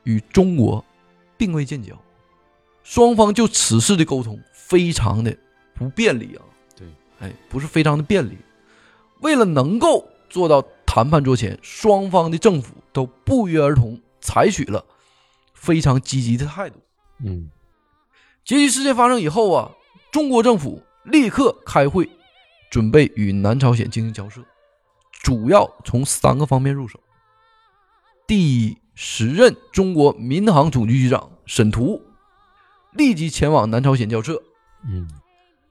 [0.05, 0.85] 与中国
[1.41, 1.99] 并未建交，
[2.83, 5.35] 双方就此事的沟通非常的
[5.75, 6.45] 不便利啊。
[6.77, 6.87] 对，
[7.19, 8.37] 哎，不是非常的便利。
[9.21, 14.85] 为了能够做到谈判桌前双方的政府都不约而同采取了
[15.55, 16.79] 非常积极的态度。
[17.25, 17.51] 嗯，
[18.45, 19.73] 劫机事件发生以后啊，
[20.13, 22.07] 中国政府立刻开会，
[22.71, 24.43] 准备与南朝鲜进行交涉，
[25.23, 27.01] 主要从三个方面入手。
[28.27, 32.03] 第一，时任中国民航总局局长沈图
[32.93, 34.43] 立即前往南朝鲜交涉。
[34.85, 35.09] 嗯，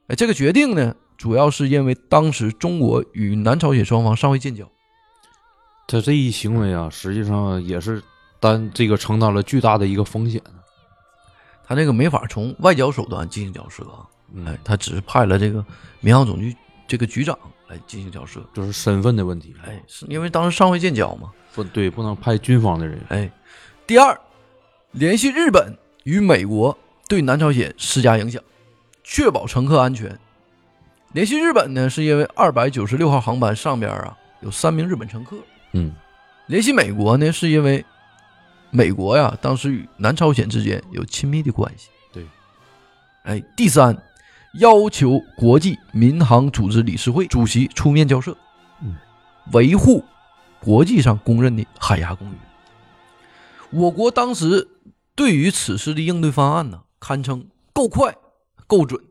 [0.08, 4.68] 哎，这个决定呢，主要是因为当时中国与南朝鲜双方尚未建交。
[5.86, 8.02] 他这一行为啊，实际上也是
[8.38, 10.40] 担这个承担了巨大的一个风险。
[11.66, 15.64] 他这个没法从外交手段进行交涉啊，嗯哎，他只是派了这个
[16.00, 16.56] 民航总局
[16.88, 19.54] 这个局长来进行交涉，就是身份的问题。
[19.64, 21.30] 哎，是因为当时尚未建交嘛。
[21.54, 22.98] 不对，不能派军方的人。
[23.08, 23.30] 哎，
[23.86, 24.18] 第二，
[24.92, 26.76] 联系日本与美国
[27.08, 28.42] 对南朝鲜施加影响，
[29.02, 30.18] 确保乘客安全。
[31.12, 35.36] 联系日本呢，是因为二百九十六号航班上边啊有三名日本乘客。
[35.72, 35.92] 嗯，
[36.46, 37.84] 联系美国呢，是因为
[38.70, 41.88] 美国呀当时与南朝鲜之间有亲密的关系。
[42.12, 42.24] 对，
[43.24, 44.00] 哎，第三，
[44.60, 48.36] 要求国际民航组织理事会主席出面交涉，
[48.80, 48.94] 嗯，
[49.52, 50.04] 维护
[50.60, 52.34] 国际上公认的海牙公约。
[53.70, 54.68] 我国当时
[55.14, 58.16] 对于此事的应对方案呢，堪称够快、
[58.66, 59.02] 够准，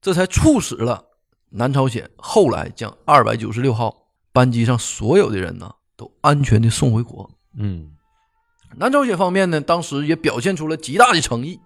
[0.00, 1.04] 这才促使了
[1.50, 7.30] 南朝鲜后来将二百九十六号班机上所有的人呢都安全的送回国。
[7.56, 7.92] 嗯，
[8.76, 11.60] 南朝鲜方面呢，当时也表现出了极大的诚意，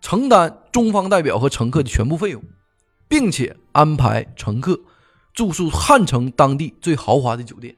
[0.00, 2.42] 承担中方代表和乘客的全部费用，
[3.08, 4.80] 并且安排乘客
[5.32, 7.76] 住宿汉城当地最豪华的酒店。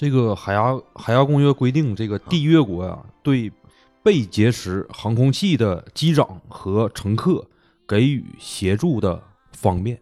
[0.00, 3.52] 这个海牙海牙公约规定，这个缔约国呀、对
[4.02, 7.46] 被劫持航空器的机长和乘客
[7.86, 10.00] 给予协助的方便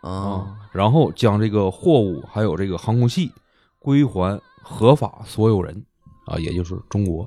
[0.00, 3.30] 啊，然后将这个货物还有这个航空器
[3.78, 5.84] 归还合法所有人
[6.26, 7.22] 啊，也就是中国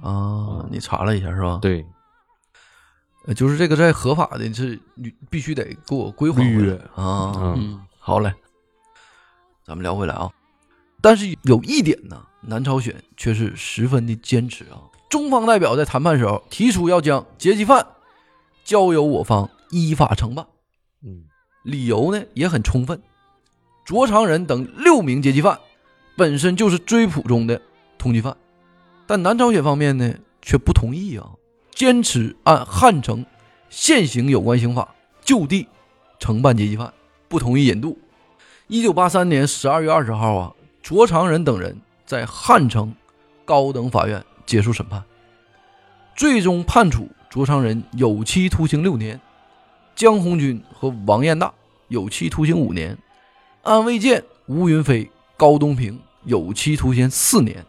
[0.00, 1.58] 啊，你查了一下是吧？
[1.60, 1.84] 对，
[3.26, 7.54] 呃就是这个在合法的是你必须得给我归还回来啊。
[7.54, 8.32] 嗯好嘞，
[9.62, 10.32] 咱们聊回来啊。
[11.02, 14.82] 但是有一点呢，南朝鲜却是十分的坚持啊。
[15.08, 17.84] 中方代表在谈判时候提出要将劫机犯
[18.64, 20.46] 交由我方依法承办，
[21.02, 21.24] 嗯，
[21.64, 23.00] 理由呢也很充分。
[23.84, 25.58] 卓长仁等六名劫机犯
[26.16, 27.60] 本身就是追捕中的
[27.98, 28.36] 通缉犯，
[29.06, 31.30] 但南朝鲜方面呢却不同意啊，
[31.74, 33.24] 坚持按汉城
[33.68, 35.66] 现行有关刑法就地
[36.20, 36.92] 承办劫机犯，
[37.26, 37.98] 不同意引渡。
[38.68, 42.94] 一九八三年十二月二十号啊，卓长仁等人在汉城
[43.44, 45.04] 高等法院结束审判，
[46.16, 49.20] 最终判处卓长仁有期徒刑六年，
[49.94, 51.52] 江红军和王彦大
[51.88, 52.96] 有期徒刑五年，
[53.62, 57.64] 安卫健、吴云飞、高东平有期徒刑四年。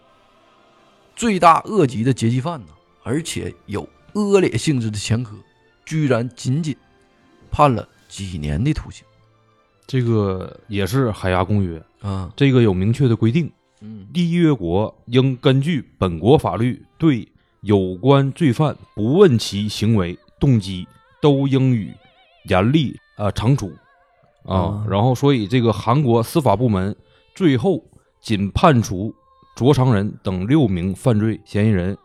[1.15, 2.67] 罪大恶极的劫机犯呢，
[3.03, 5.35] 而且有恶劣性质的前科，
[5.85, 6.75] 居然仅仅
[7.51, 9.05] 判了几年的徒刑。
[9.87, 17.27] 这个也是海牙公约啊，这个有明确的规定，嗯，缔约国应根据本国法律对
[17.61, 20.87] 有关罪犯不问其行为动机，
[21.21, 21.93] 都应予
[22.49, 23.71] 严厉啊、呃惩处
[24.45, 24.57] 啊。
[24.57, 26.95] 啊然后，所以这个韩国司法部门
[27.35, 27.83] 最后
[28.21, 29.13] 仅判处
[29.55, 31.97] 卓长仁等六名犯罪嫌疑人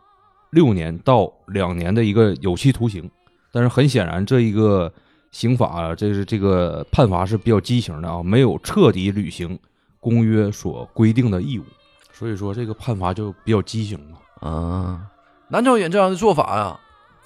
[0.51, 3.09] 六年到两年的一个有期徒刑。
[3.51, 4.91] 但是很显然，这一个
[5.31, 9.57] 刑法啊，这是这个判罚是比较畸形的啊，没有彻底履行
[9.99, 11.65] 公约所规定的义务，
[12.13, 14.17] 所以说这个判罚就比较畸形嘛。
[14.47, 15.01] 啊，
[15.49, 16.79] 南朝鲜这样的做法呀、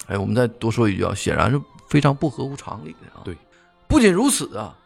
[0.06, 3.22] 哎，我们再多说一句啊，显然是非常不合乎常理的啊。
[3.24, 3.36] 对，
[3.86, 4.76] 不仅如此啊，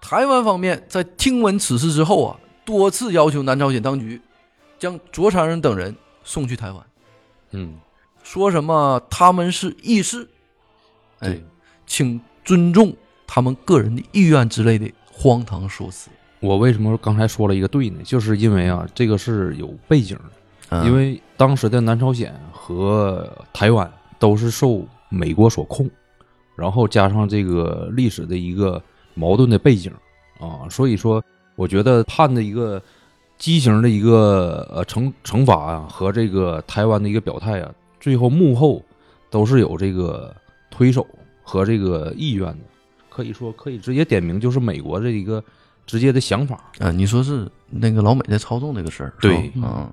[0.00, 4.20] 台湾方面在听闻此事之后啊，多次要求南朝鲜当局
[4.78, 6.86] 将卓长仁等人送去台湾，
[7.52, 7.78] 嗯，
[8.22, 10.28] 说什么他们是义士，
[11.20, 11.40] 哎，
[11.86, 12.92] 请尊重
[13.28, 16.10] 他们个人的意愿之类的荒唐说辞。
[16.40, 18.00] 我为什么刚才说了一个对呢？
[18.02, 20.18] 就是因为啊，这个是有背景
[20.68, 23.88] 的，啊因为当时的南朝鲜和台湾
[24.18, 25.88] 都是受美国所控，
[26.56, 28.82] 然后加上这个历史的一个
[29.14, 29.92] 矛盾的背景
[30.40, 31.22] 啊，所以说
[31.54, 32.82] 我觉得判的一个
[33.38, 38.82] 畸形的一个呃惩惩罚啊和这个台湾的一个表态啊，最后幕后
[39.30, 40.34] 都是有这个
[40.68, 41.06] 推手
[41.50, 42.64] 和这个意愿的，
[43.08, 45.42] 可以说可以直接点名就是美国这一个
[45.84, 46.62] 直接的想法。
[46.78, 49.92] 啊，你说是那个老美在操纵这个事儿，对是吧啊。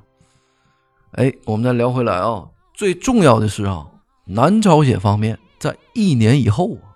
[1.13, 3.87] 哎，我们再聊回来啊，最重要的是啊，
[4.25, 6.93] 南朝鲜方面在一年以后啊，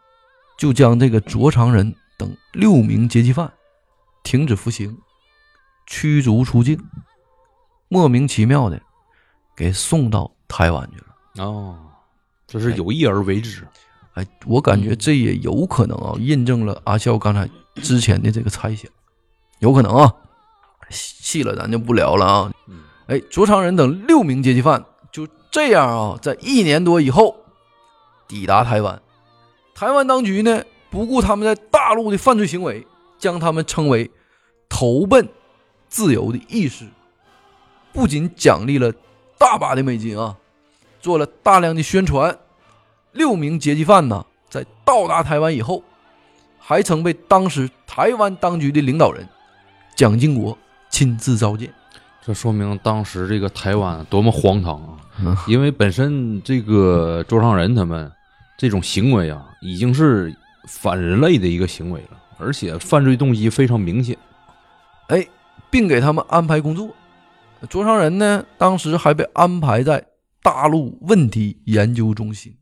[0.60, 3.52] 就将这个卓长仁等六名劫机犯
[4.22, 4.96] 停止服刑，
[5.88, 6.80] 驱逐出境，
[7.88, 8.80] 莫名其妙的
[9.56, 11.44] 给送到台湾去了。
[11.44, 11.80] 哦，
[12.46, 13.64] 这是有意而为之。
[13.64, 13.68] 哎，
[14.46, 18.90] 我感觉这也有可能啊，印证了阿笑刚才之前的这个猜想，
[19.60, 20.14] 有可能啊。
[20.90, 22.52] 细细了咱就不聊了啊。
[23.08, 27.38] 哎，卓长仁等六名劫机犯就这样啊，在一年多以后
[28.28, 29.02] 抵达台湾。
[29.74, 32.86] 台湾当局呢，不顾他们在大陆的犯罪行为，
[33.18, 34.12] 将他们称为
[34.68, 35.30] 投奔
[35.88, 36.86] 自由的义士，
[37.94, 38.92] 不仅奖励了
[39.38, 40.38] 大把的美金啊，
[41.00, 42.38] 做了大量的宣传。
[43.14, 45.84] 六名劫机犯呢，在到达台湾以后，
[46.58, 49.28] 还曾被当时台湾当局的领导人
[49.96, 50.58] 蒋经国
[50.90, 51.74] 亲自召见。
[52.24, 55.44] 这说明当时这个台湾多么荒唐啊！
[55.48, 58.12] 因为本身这个卓长仁他们
[58.58, 60.34] 这种行为啊，已经是
[60.68, 64.16] 反人类的一个行为了，而且犯罪动机非常明显。
[65.08, 65.28] 哎，
[65.72, 66.90] 并给他们安排工作。
[67.68, 70.06] 卓长仁呢，当时还被安排在
[70.44, 72.56] 大陆问题研究中心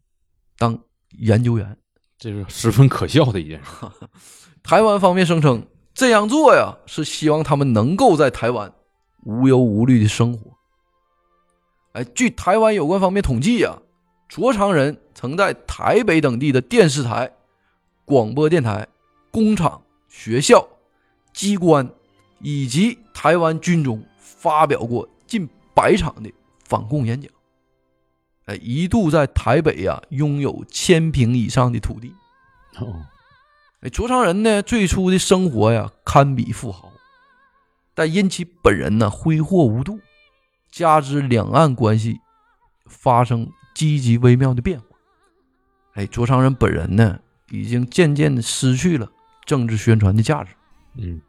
[0.59, 0.77] 当
[1.17, 1.75] 研究员，
[2.19, 3.71] 这是十分可笑的一件事。
[4.61, 8.71] 台湾方面声称，这样做呀，是希望他们能够在台湾
[9.23, 10.51] 无忧无虑的生活。
[11.93, 13.81] 哎，据台湾有关方面统计啊，
[14.27, 17.31] 卓长仁曾在台北等地的电视台、
[18.05, 18.85] 广播电台、
[19.31, 20.67] 工厂、学校、
[21.33, 21.89] 机关
[22.41, 26.31] 以及台湾军中发表过近百场的
[26.65, 27.31] 反共演讲。
[28.49, 32.15] 哎，一度在台北呀、拥有千平以上的土地。
[32.79, 33.05] 哦，
[33.81, 36.91] 哎，卓长仁呢，最初的生活呀，堪比富豪，
[37.93, 39.99] 但因其本人呢挥霍无度，
[40.71, 42.19] 加之两岸关系
[42.87, 44.85] 发生积极微妙的变化，
[45.93, 47.19] 哎，卓长仁本人呢，
[47.51, 49.11] 已经渐渐的失去了
[49.45, 50.55] 政治宣传的价值。
[50.95, 51.21] 嗯，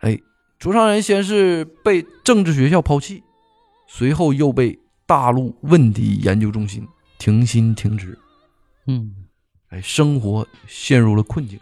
[0.00, 0.20] 哎，
[0.58, 3.24] 卓长仁先是被政治学校抛弃，
[3.86, 4.78] 随后又被
[5.08, 6.86] 大陆问题研究中心
[7.16, 8.18] 停薪停职，
[8.86, 9.10] 嗯，
[9.70, 11.58] 哎，生活陷入了困境。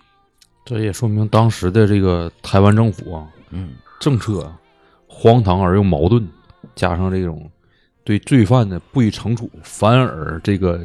[0.65, 4.61] 这也说明当时的这个台湾政府啊，嗯，政策啊
[5.07, 6.27] 荒唐而又矛盾，
[6.75, 7.49] 加上这种
[8.03, 10.85] 对罪犯的不予惩处，反而这个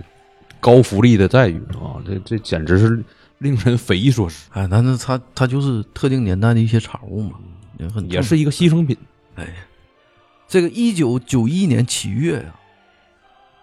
[0.60, 3.04] 高福利的待遇啊，这这简直是
[3.40, 4.48] 令人匪夷所思。
[4.52, 7.40] 哎，但是他他就是特定年代的一些产物嘛，
[7.80, 8.96] 也很也是一个牺牲品。
[9.34, 9.52] 哎，
[10.52, 12.60] 这个一九九一年七月呀、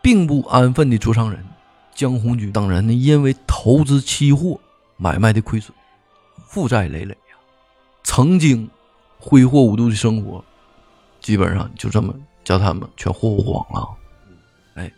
[0.00, 1.44] 并不安分的卓商人、
[1.94, 4.58] 江红军等人呢，因为投资期货
[4.96, 5.70] 买卖的亏损，
[6.46, 7.36] 负债累累呀、
[8.04, 8.70] 曾经
[9.18, 10.42] 挥霍无度的生活，
[11.20, 13.90] 基本上就这么叫他们全霍霍光了。
[14.76, 14.90] 哎，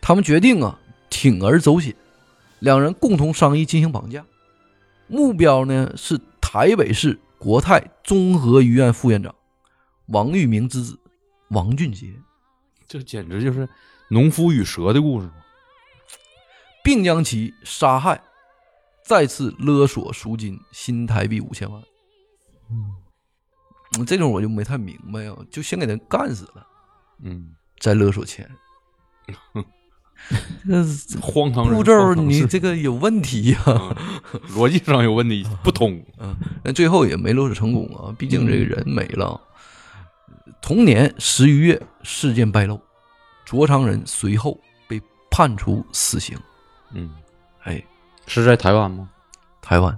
[0.00, 0.78] 他们决定啊，
[1.10, 1.92] 铤而走险，
[2.60, 4.24] 两人共同商议进行绑架，
[5.08, 9.34] 目标呢是台北市国泰综合医院副院长
[10.06, 10.96] 王玉明之子。
[11.48, 12.14] 王俊杰，
[12.86, 13.68] 这简直就是
[14.08, 15.30] 农夫与蛇的故事。
[16.84, 18.22] 并将其杀害，
[19.04, 21.82] 再次勒索赎金新台币五千万。
[22.70, 26.64] 嗯，这种我就没太明白啊，就先给他干死了，
[27.24, 27.48] 嗯，
[27.80, 28.48] 再勒索钱。
[30.68, 33.58] 这是荒唐步骤你这个 有问题呀、
[34.50, 36.00] 逻辑上有问题，不通。
[36.18, 39.40] 嗯，那最后也没勒索成功啊，毕竟这个人没了。
[40.66, 42.80] 同年十一月，事件败露，
[43.44, 45.00] 卓长仁随后被
[45.30, 46.36] 判处死刑。
[46.92, 47.08] 嗯，
[47.62, 47.80] 哎，
[48.26, 49.08] 是在台湾吗？
[49.62, 49.96] 台湾，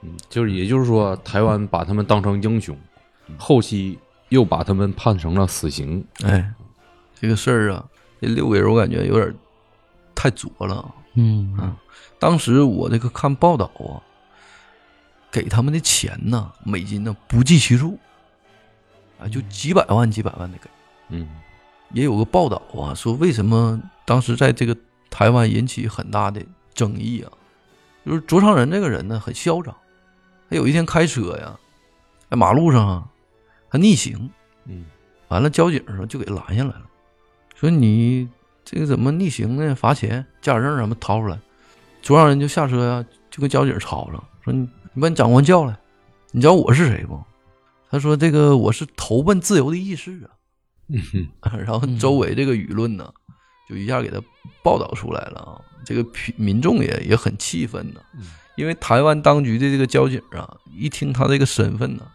[0.00, 2.74] 嗯，就是也就是说，台湾把他们当成英雄，
[3.36, 3.98] 后期
[4.30, 6.02] 又把他们判成了死刑。
[6.24, 6.54] 哎，
[7.20, 7.84] 这个事儿啊，
[8.18, 9.34] 这六个人我感觉有点
[10.14, 10.90] 太作了。
[11.16, 11.76] 嗯嗯，
[12.18, 14.00] 当时我这个看报道啊，
[15.30, 17.98] 给他们的钱呢，美金呢不计其数，
[19.18, 20.70] 啊，就几百万、几百万的给。
[21.08, 21.28] 嗯，
[21.92, 24.76] 也有个报道啊，说为什么当时在这个
[25.10, 26.40] 台湾引起很大的
[26.74, 27.32] 争议啊，
[28.04, 29.74] 就是卓长仁这个人呢很嚣张，
[30.50, 31.58] 他有一天开车呀，
[32.30, 33.08] 在马路上啊，
[33.70, 34.30] 他逆行，
[34.66, 34.84] 嗯，
[35.28, 36.82] 完了交警说就给拦下来了，
[37.54, 38.28] 说你
[38.64, 39.74] 这个怎么逆行呢？
[39.74, 41.38] 罚钱，驾驶证什么掏出来，
[42.02, 45.74] 卓长仁就下车呀，就跟交警吵吵，说你你把你长官叫来，
[46.32, 47.18] 你知道我是谁不？
[47.90, 50.30] 他说这个我是投奔自由的义士啊。
[50.88, 51.28] 嗯哼，
[51.58, 53.12] 然后周围这个舆论呢，
[53.68, 54.20] 就一下给他
[54.62, 55.60] 报道出来了啊。
[55.84, 58.00] 这个民民众也也很气愤呢，
[58.56, 62.06] 因为台湾当局的这个交警啊，一听他这个身份呢，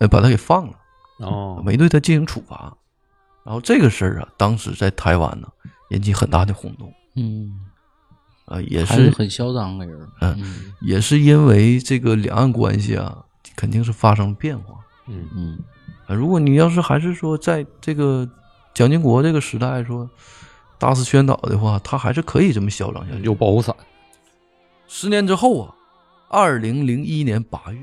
[0.00, 0.74] 哎，把他给放了，
[1.18, 2.76] 哦，没对他进行处罚。
[3.44, 5.48] 然后这个事儿啊，当时在台湾呢
[5.90, 7.52] 引起很大的轰动，嗯，
[8.46, 13.24] 啊，也还是很嚣张的人，嗯，也是因为这个两岸关系啊，
[13.56, 14.76] 肯定是发生了变化，
[15.06, 15.58] 嗯嗯。
[16.06, 18.28] 啊，如果你要是还是说在这个
[18.74, 20.08] 蒋经国这个时代说
[20.78, 23.22] 大肆宣导的话，他还是可以这么嚣张下去。
[23.22, 23.74] 有保护伞。
[24.88, 25.74] 十年之后啊，
[26.28, 27.80] 二零零一年八月，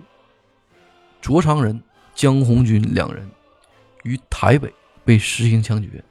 [1.21, 1.81] 卓长仁、
[2.15, 3.29] 江红军两人
[4.03, 4.73] 于台北
[5.05, 6.03] 被实行枪决。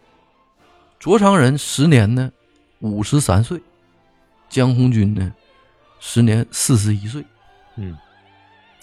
[0.99, 2.33] 卓长仁时年呢
[2.79, 3.61] 五十三岁，
[4.49, 5.35] 江红军呢
[6.01, 7.23] 时年四十一岁。
[7.77, 7.97] 嗯，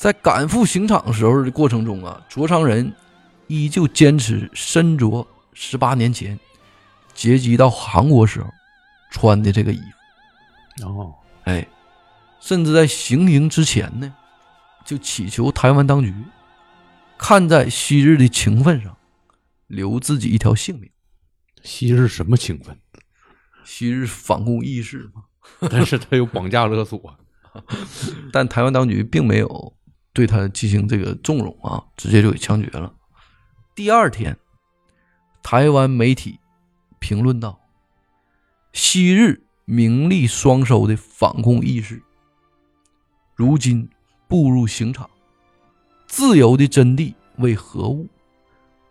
[0.03, 2.93] 在赶赴刑场时候的过程中啊，卓昌仁。
[3.47, 6.39] 依旧坚持身着十八年前
[7.13, 8.49] 劫机到韩国时候
[9.11, 9.79] 穿的这个衣
[10.77, 11.67] 服，哦，哎，
[12.39, 14.13] 甚至在行刑之前呢，
[14.85, 16.13] 就祈求台湾当局
[17.17, 18.97] 看在昔日的情分上，
[19.67, 20.89] 留自己一条性命。
[21.63, 22.79] 昔日什么情分？
[23.63, 25.23] 昔日反共义士嘛。
[25.69, 27.17] 但是他有绑架勒索，
[28.31, 29.75] 但台湾当局并没有
[30.13, 32.93] 对他进行这个纵容啊，直接就给枪决了。
[33.73, 34.37] 第二天，
[35.41, 36.39] 台湾媒体
[36.99, 37.59] 评论道
[38.71, 42.01] ：“昔日名利双收的反共意识，
[43.35, 43.89] 如今
[44.27, 45.09] 步入刑场，
[46.05, 48.07] 自由的真谛为何物？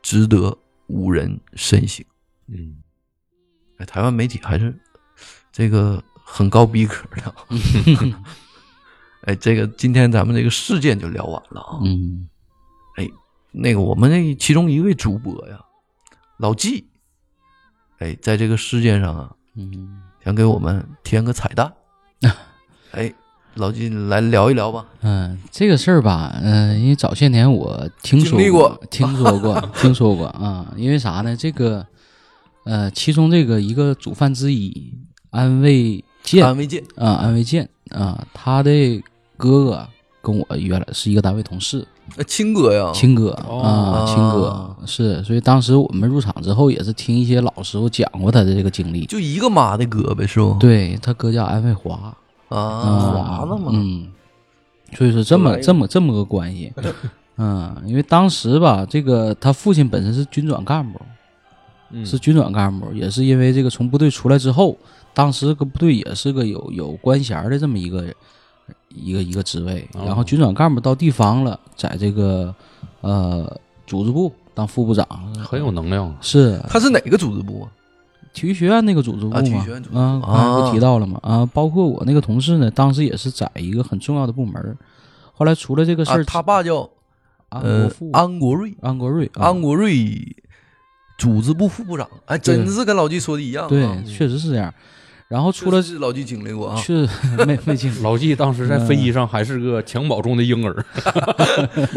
[0.02, 0.58] 值得
[0.88, 2.04] 五人深省。”
[2.48, 2.82] 嗯，
[3.76, 4.76] 哎，台湾媒体还是
[5.52, 7.34] 这个很高逼格的。
[9.22, 11.80] 哎，这个今天咱们这个事件就聊完了啊。
[11.84, 12.28] 嗯，
[12.96, 13.08] 哎。
[13.54, 15.60] 那个我们那其中一位主播呀，
[16.38, 16.86] 老纪，
[17.98, 21.70] 哎，在这个事件上啊，嗯，想给我们添个彩蛋，
[22.92, 23.12] 哎，
[23.56, 24.86] 老纪来聊一聊吧。
[25.02, 30.72] 嗯，这个事儿吧，嗯，因为早些年我听说过，听说过，听说过啊。
[30.78, 31.36] 因为啥呢？
[31.36, 31.86] 这个，
[32.64, 34.94] 呃，其中这个一个主犯之一，
[35.28, 38.70] 安慰健，安慰健啊，安慰健啊，他的
[39.36, 39.88] 哥哥
[40.20, 41.86] 跟我原来是一个单位同事。
[42.26, 50.52] 亲哥呀，亲哥啊，亲哥是，所以当时我们入场之后也是听一些老师傅讲过他的这个经历，就一个妈的哥呗，是不？
[50.58, 52.14] 对他哥叫安卫华。
[52.48, 54.08] 啊，华子嘛，嗯，
[54.94, 56.72] 所以说这么这么这么个关系，
[57.38, 61.00] 嗯，因为当时吧，这个他父亲本身是军转干部，
[62.04, 64.76] 是军转干部，也是因为这个从部队出来之后，
[65.14, 68.04] 当时个部队也是个有有官衔的这么一个。
[68.94, 72.54] 一个一个职位，然后军转干部到地方了，在这个
[73.00, 75.06] 呃组织部当副部长，
[75.42, 76.14] 很有能量。
[76.20, 77.70] 是，他是哪个组织部啊？
[78.32, 79.42] 体育学院那个组织部嘛？
[79.42, 81.18] 体育学院啊，刚才不提到了嘛？
[81.22, 84.76] 啊，包括我那个同事呢，当时也是在一个很重要的部门。
[85.34, 86.88] 后来出了这个事儿，他爸叫
[87.50, 90.36] 安国富，安国瑞，安国瑞，安国瑞，
[91.18, 92.08] 组织部副部长。
[92.26, 93.68] 哎，真是跟老季说的一样。
[93.68, 94.72] 对，确实是这样。
[95.28, 97.08] 然后出了老纪经历过啊，是
[97.46, 98.02] 没没经历。
[98.02, 100.84] 老纪当时在飞机上还是个襁褓中的婴儿。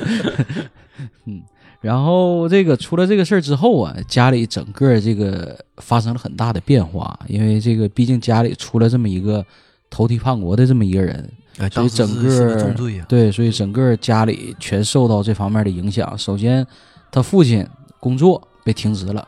[1.26, 1.42] 嗯，
[1.82, 9.46] 然后这个出了这个事儿之后啊，家里整个这个发生了很大的变化，因为这个毕竟家里出了这么一个
[9.90, 11.30] 投敌叛国的这么一个人，
[11.74, 12.74] 所以整个
[13.10, 16.18] 对，所以整个家里全受到这方面的影响。
[16.18, 16.66] 首先，
[17.12, 17.68] 他父亲
[18.00, 19.28] 工作被停职了，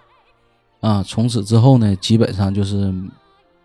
[0.79, 2.93] 啊，从此之后呢，基本上就是。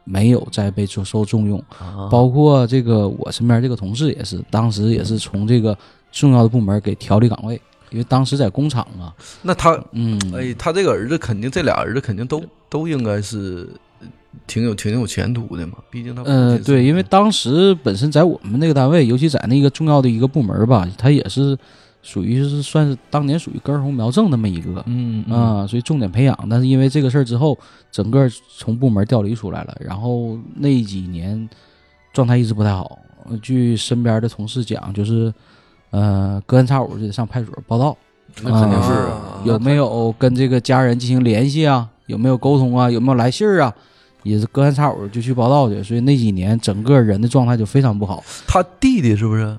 [0.04, 1.62] 没有再被受受重用，
[2.10, 5.76] 包括这个我身边这个同事也是，当时也是从这个
[6.10, 9.14] 重要的部门给调离岗位，因为当时在工厂啊。
[9.42, 13.68] 那他，嗯，哎，他这个儿子肯定，这俩儿子肯定都都应该是
[14.46, 16.22] 挺有挺有前途的嘛，毕竟他。
[16.24, 21.58] 嗯，对，因为当时本身在我们那个单位，尤其在那个重要的一个部门吧，他也是。
[22.02, 26.36] 属于是算是当年属于根红苗正那么一个，嗯啊，所以重点培养。
[26.50, 27.56] 但是因为这个事儿之后，
[27.90, 28.28] 整个
[28.58, 31.48] 从部门调离出来了，然后那几年
[32.12, 32.98] 状态一直不太好。
[33.40, 35.32] 据身边的同事讲，就是
[35.90, 37.96] 呃，隔三差五就得上派出所报道，
[38.42, 41.88] 那肯定是啊有没有跟这个家人进行联系啊？
[42.06, 42.90] 有没有沟通啊？
[42.90, 43.72] 有没有来信儿啊？
[44.24, 45.80] 也是隔三差五就去报道去。
[45.84, 48.24] 所以那几年整个人的状态就非常不好。
[48.46, 49.56] 他弟弟是不是？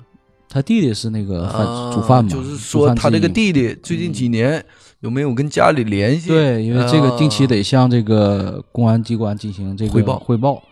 [0.54, 1.50] 他弟弟是那个
[1.92, 2.30] 主犯嘛？
[2.30, 4.64] 就是说，他这个弟弟最近几年
[5.00, 6.28] 有没有跟家里联系？
[6.28, 10.62] 对，因为这个定期得向这个公安机关进行这个汇报汇报。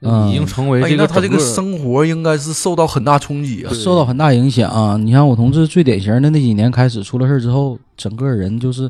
[0.00, 3.72] 嗯已经成为哎这个那他这个生活应该是受到很大冲击啊。
[3.72, 8.88] 受到很大影响啊、你像我同志最典型的那几年开始出了事儿之后，整个人就是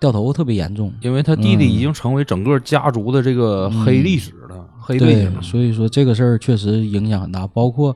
[0.00, 0.92] 掉头发特别严重。
[1.02, 7.94] 因为他弟弟嗯已经成为整个家族的这个黑历史了，黑背对景，所以说这个事儿确实影响很大，包括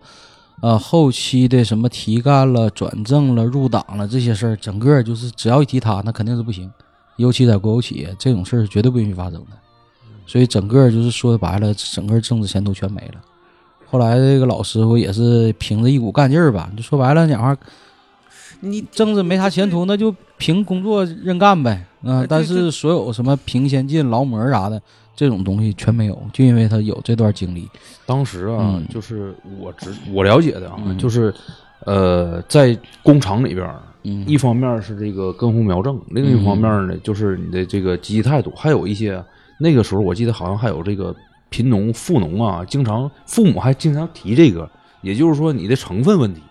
[0.64, 6.72] 呃后期的什么提干了、转正了、入党了这些事儿，整个就是只要一提他，那肯定是不行。
[7.16, 9.48] 尤其在国有企业，这种事儿是绝对不允许发生的。
[10.26, 13.20] 所以整个就是说白了，整个政治前途全没了。
[13.90, 17.54] 后来这个老师傅也是凭着一股干劲儿吧，就说白了讲话，
[18.60, 21.84] 你政治没啥前途，那就凭工作认干呗。
[22.04, 24.80] 嗯、哎但是所有什么评先进、劳模啥的
[25.14, 27.68] 这种东西全没有，就因为他有这段经历。
[28.04, 28.86] 当时啊，嗯。
[28.88, 30.98] 就是我知我了解的啊，嗯。
[30.98, 31.32] 就是
[31.84, 33.68] 呃，在工厂里边，
[34.02, 34.24] 嗯。
[34.26, 39.22] 一方面是这个根红苗正，另一方面呢，就是你的这个积极态度，还有一些
[39.58, 41.14] 那个时候我记得好像还有这个
[41.48, 44.68] 贫农、富农啊，经常父母还经常提这个，
[45.02, 46.42] 也就是说你的成分问题，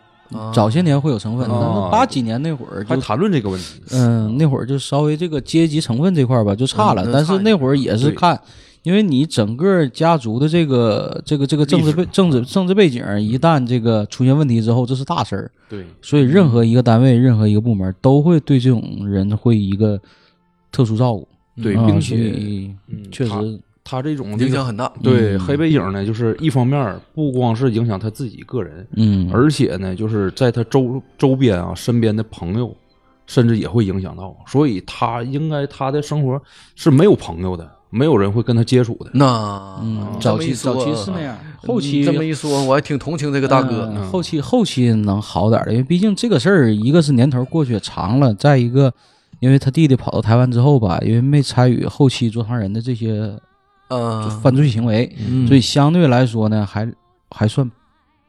[0.54, 3.80] 早些年会有成分，但啊是八几年那会儿就还谈论这个问题。
[3.92, 8.40] 嗯，那会儿就稍微这个阶级成分这块儿吧就差了，但是那会儿也是看，
[8.84, 20.00] 因为你整个家族的这个这个这个政治背政治政治背景，一旦这个出现问题之后，这是大事儿，对，所以任何一个单位、任何一个部门都会对这种人会一个
[20.72, 21.28] 特殊照顾。
[21.62, 22.16] 对，并且
[22.88, 23.32] 嗯确实
[23.84, 24.92] 他这种这个影响很大。
[25.02, 32.76] 对嗯黑背影呢，就是一方面不光是影响他自己个人，嗯，而且呢，就是在他周周边啊，身边的朋友，
[33.28, 36.42] 甚至也会影响到，所以他应该他的生活
[36.76, 39.12] 是没有朋友的，没有人会跟他接触的。
[39.14, 43.90] 那嗯，早期早期是那样，后期这么一说，我还挺同情这个大哥。
[43.94, 48.94] 嗯后期后期能好点儿的，因为毕竟这个事儿，一个是年头过去长了，再一个，
[49.40, 53.32] 因为他弟弟跑到台湾之后吧，因为没参与后期做唐人的这些
[53.94, 56.92] 嗯，犯罪行为，嗯所以相对来说呢，还
[57.30, 57.70] 还算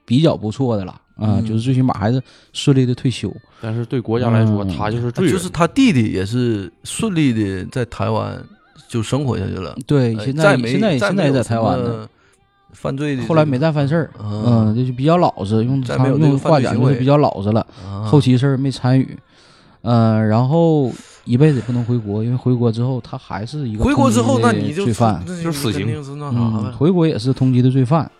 [0.04, 3.34] 比较不错的了啊，嗯就是最起码还是顺利的退休。
[3.60, 8.42] 但是对国家来说，嗯他就是罪人，就是他弟弟也是顺利的在台湾
[8.88, 9.76] 就生活下去了。
[9.86, 12.08] 对，呃现在现在现在也在台湾呢。
[12.72, 17.64] 犯罪的这个，后来没再犯事儿，嗯就比较老实，用再他用话讲就是比较老实了。
[17.86, 19.16] 啊后期事儿没参与，
[19.82, 20.90] 嗯，然后
[21.24, 25.86] 一辈子也不能回国，因为回国之后他还是一个回国之后，通缉的那你就罪犯，就是死刑。
[25.86, 28.10] 肯定是那啥嗯，回国也是通缉的罪犯。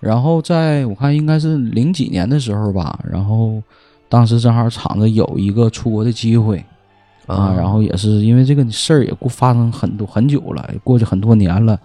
[0.00, 3.62] 然后在我看应该是零几年的时候吧，然后
[4.08, 6.64] 当时正好厂子有一个出国的机会。
[7.26, 11.80] 啊，然后也是因为这个事儿也过发生很多很久了，也过去很多年了，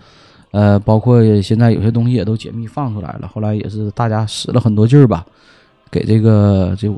[0.52, 3.28] 呃，包括现在有些东西也都解密放出来了。
[3.34, 5.26] 后来也是大家使了很多劲儿吧，
[5.90, 6.94] 给这个这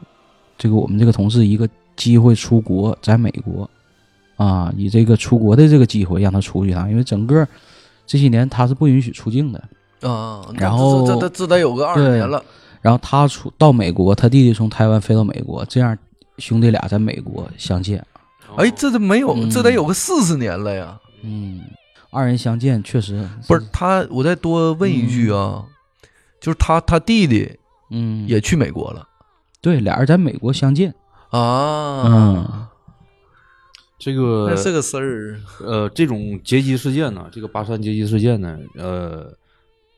[0.57, 1.69] 这个我们这个同事一个
[2.01, 3.69] 机会出国，在美国
[4.35, 7.47] 啊，以这个出国的这个机会让他出去一趟，因为整个
[8.07, 9.63] 这些年他是不允许出境的。
[10.01, 12.43] 啊，然后这这这这得有个二十年了。
[12.81, 15.95] 然后他出到美国，他弟弟从台湾飞到美国，这样
[16.39, 18.03] 兄弟俩在美国相见。
[18.55, 20.99] 哎，这都没有，嗯这得有个四十年了呀。
[21.21, 21.61] 嗯，
[22.09, 25.63] 二人相见确实不是他，我再多问一句啊，
[26.39, 27.59] 就是他他弟弟
[27.91, 29.07] 嗯，也去美国了
[29.61, 30.91] 对，俩人在美国相见。
[31.31, 32.03] 啊。
[32.05, 32.67] 嗯，
[33.97, 39.31] 这个那这个事儿，呃，这种劫机事件呢，这个八三劫机事件呢，呃，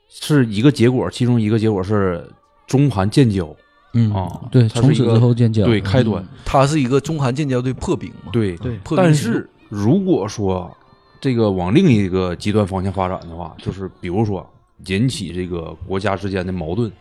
[0.10, 2.30] 是一个结果，其中一个结果是
[2.68, 3.56] 中韩建交
[3.94, 5.64] 嗯啊，对，从此它是一个之后建交。
[5.66, 8.32] 对开端，它是一个中韩建交的破冰嘛？
[8.32, 10.76] 对对但破冰行动是如果说
[11.22, 14.46] 这个往另一个极端方向发展的话，就是比如说
[14.88, 16.92] 引起这个国家之间的矛盾，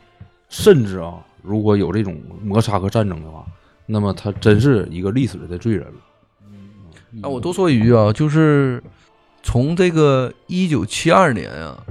[0.49, 3.45] 甚至啊，如果有这种摩擦和战争的话，
[3.87, 7.23] 那么他真是一个历史的罪人了。
[7.23, 8.83] 啊，我多说一句啊，就是
[9.43, 11.85] 从这个一九七二年啊，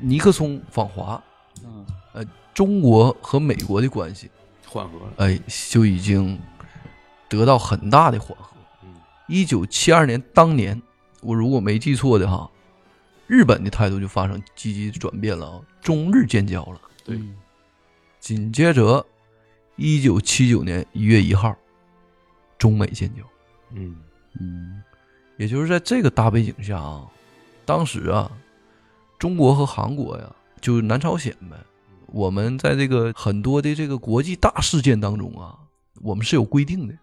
[0.00, 1.22] 尼克松访华，
[1.64, 4.30] 嗯呃，中国和美国的关系，
[4.66, 6.38] 缓和了，哎，就已经
[7.28, 8.50] 得到很大的缓和。
[9.26, 10.82] 一九七二年当年，
[11.22, 12.50] 我如果没记错的哈，
[13.26, 16.80] 日本的态度就发生积极转变了啊，中日建交了。
[17.04, 17.34] 对嗯
[18.20, 19.04] 紧接着，
[19.76, 21.56] 一九七九年一月一号，
[22.58, 23.22] 中美建交。
[23.72, 23.96] 嗯。
[24.40, 24.82] 嗯
[25.36, 27.06] 也就是在这个大背景下啊，
[27.64, 28.30] 当时啊，
[29.18, 31.56] 中国和韩国呀，就是南朝鲜呗，
[32.06, 35.58] 我们在这个很多的这个国际大事件当中啊，
[36.02, 36.94] 我们是有规定的，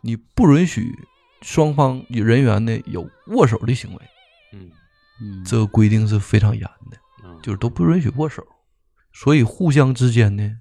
[0.00, 0.96] 你不允许
[1.42, 4.00] 双方人员呢有握手的行为，
[4.52, 4.70] 嗯。
[5.20, 8.46] 嗯，这个规定是非常严的，嗯，就是都不允许握手，
[9.12, 10.60] 所以互相之间呢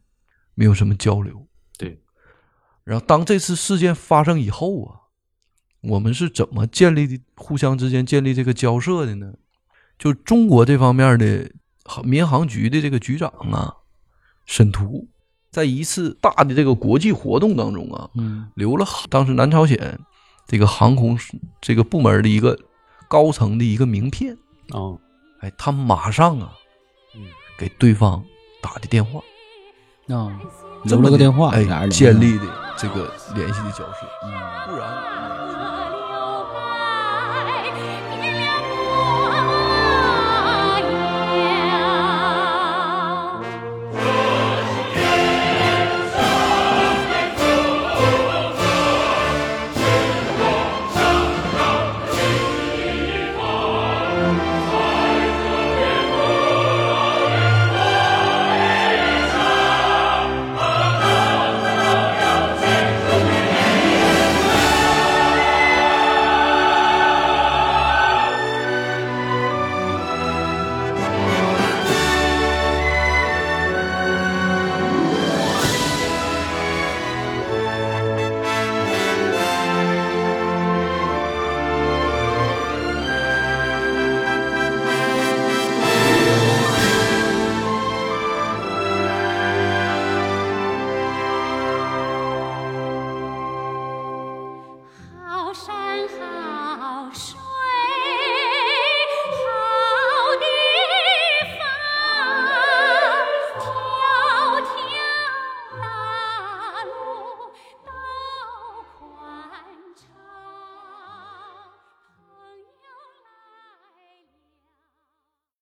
[0.57, 1.45] 没有什么交流。
[1.77, 2.01] 对，
[2.83, 4.89] 然后当这次事件发生以后啊，
[5.81, 9.33] 我们是怎么建立的互相之间建立这个交涉的呢？
[9.99, 11.51] 就中国这方面的
[12.03, 13.77] 民航局的这个局长啊，
[14.47, 15.07] 沈图，
[15.51, 19.99] 在一次大的这个国际活动当中啊，嗯留了当时南朝鲜
[20.47, 21.15] 这个航空
[21.61, 22.57] 这个部门的一个
[23.07, 24.35] 高层的一个名片。
[24.71, 24.99] 哦，
[25.41, 26.53] 哎，他马上啊，
[27.15, 27.21] 嗯
[27.57, 28.23] 给对方
[28.61, 29.21] 打的电话，
[30.07, 30.31] 啊，
[30.83, 32.45] 留了个电话，哎，建立的
[32.77, 34.07] 这个联系的交涉。
[34.65, 34.87] 不然，
[35.46, 35.46] 流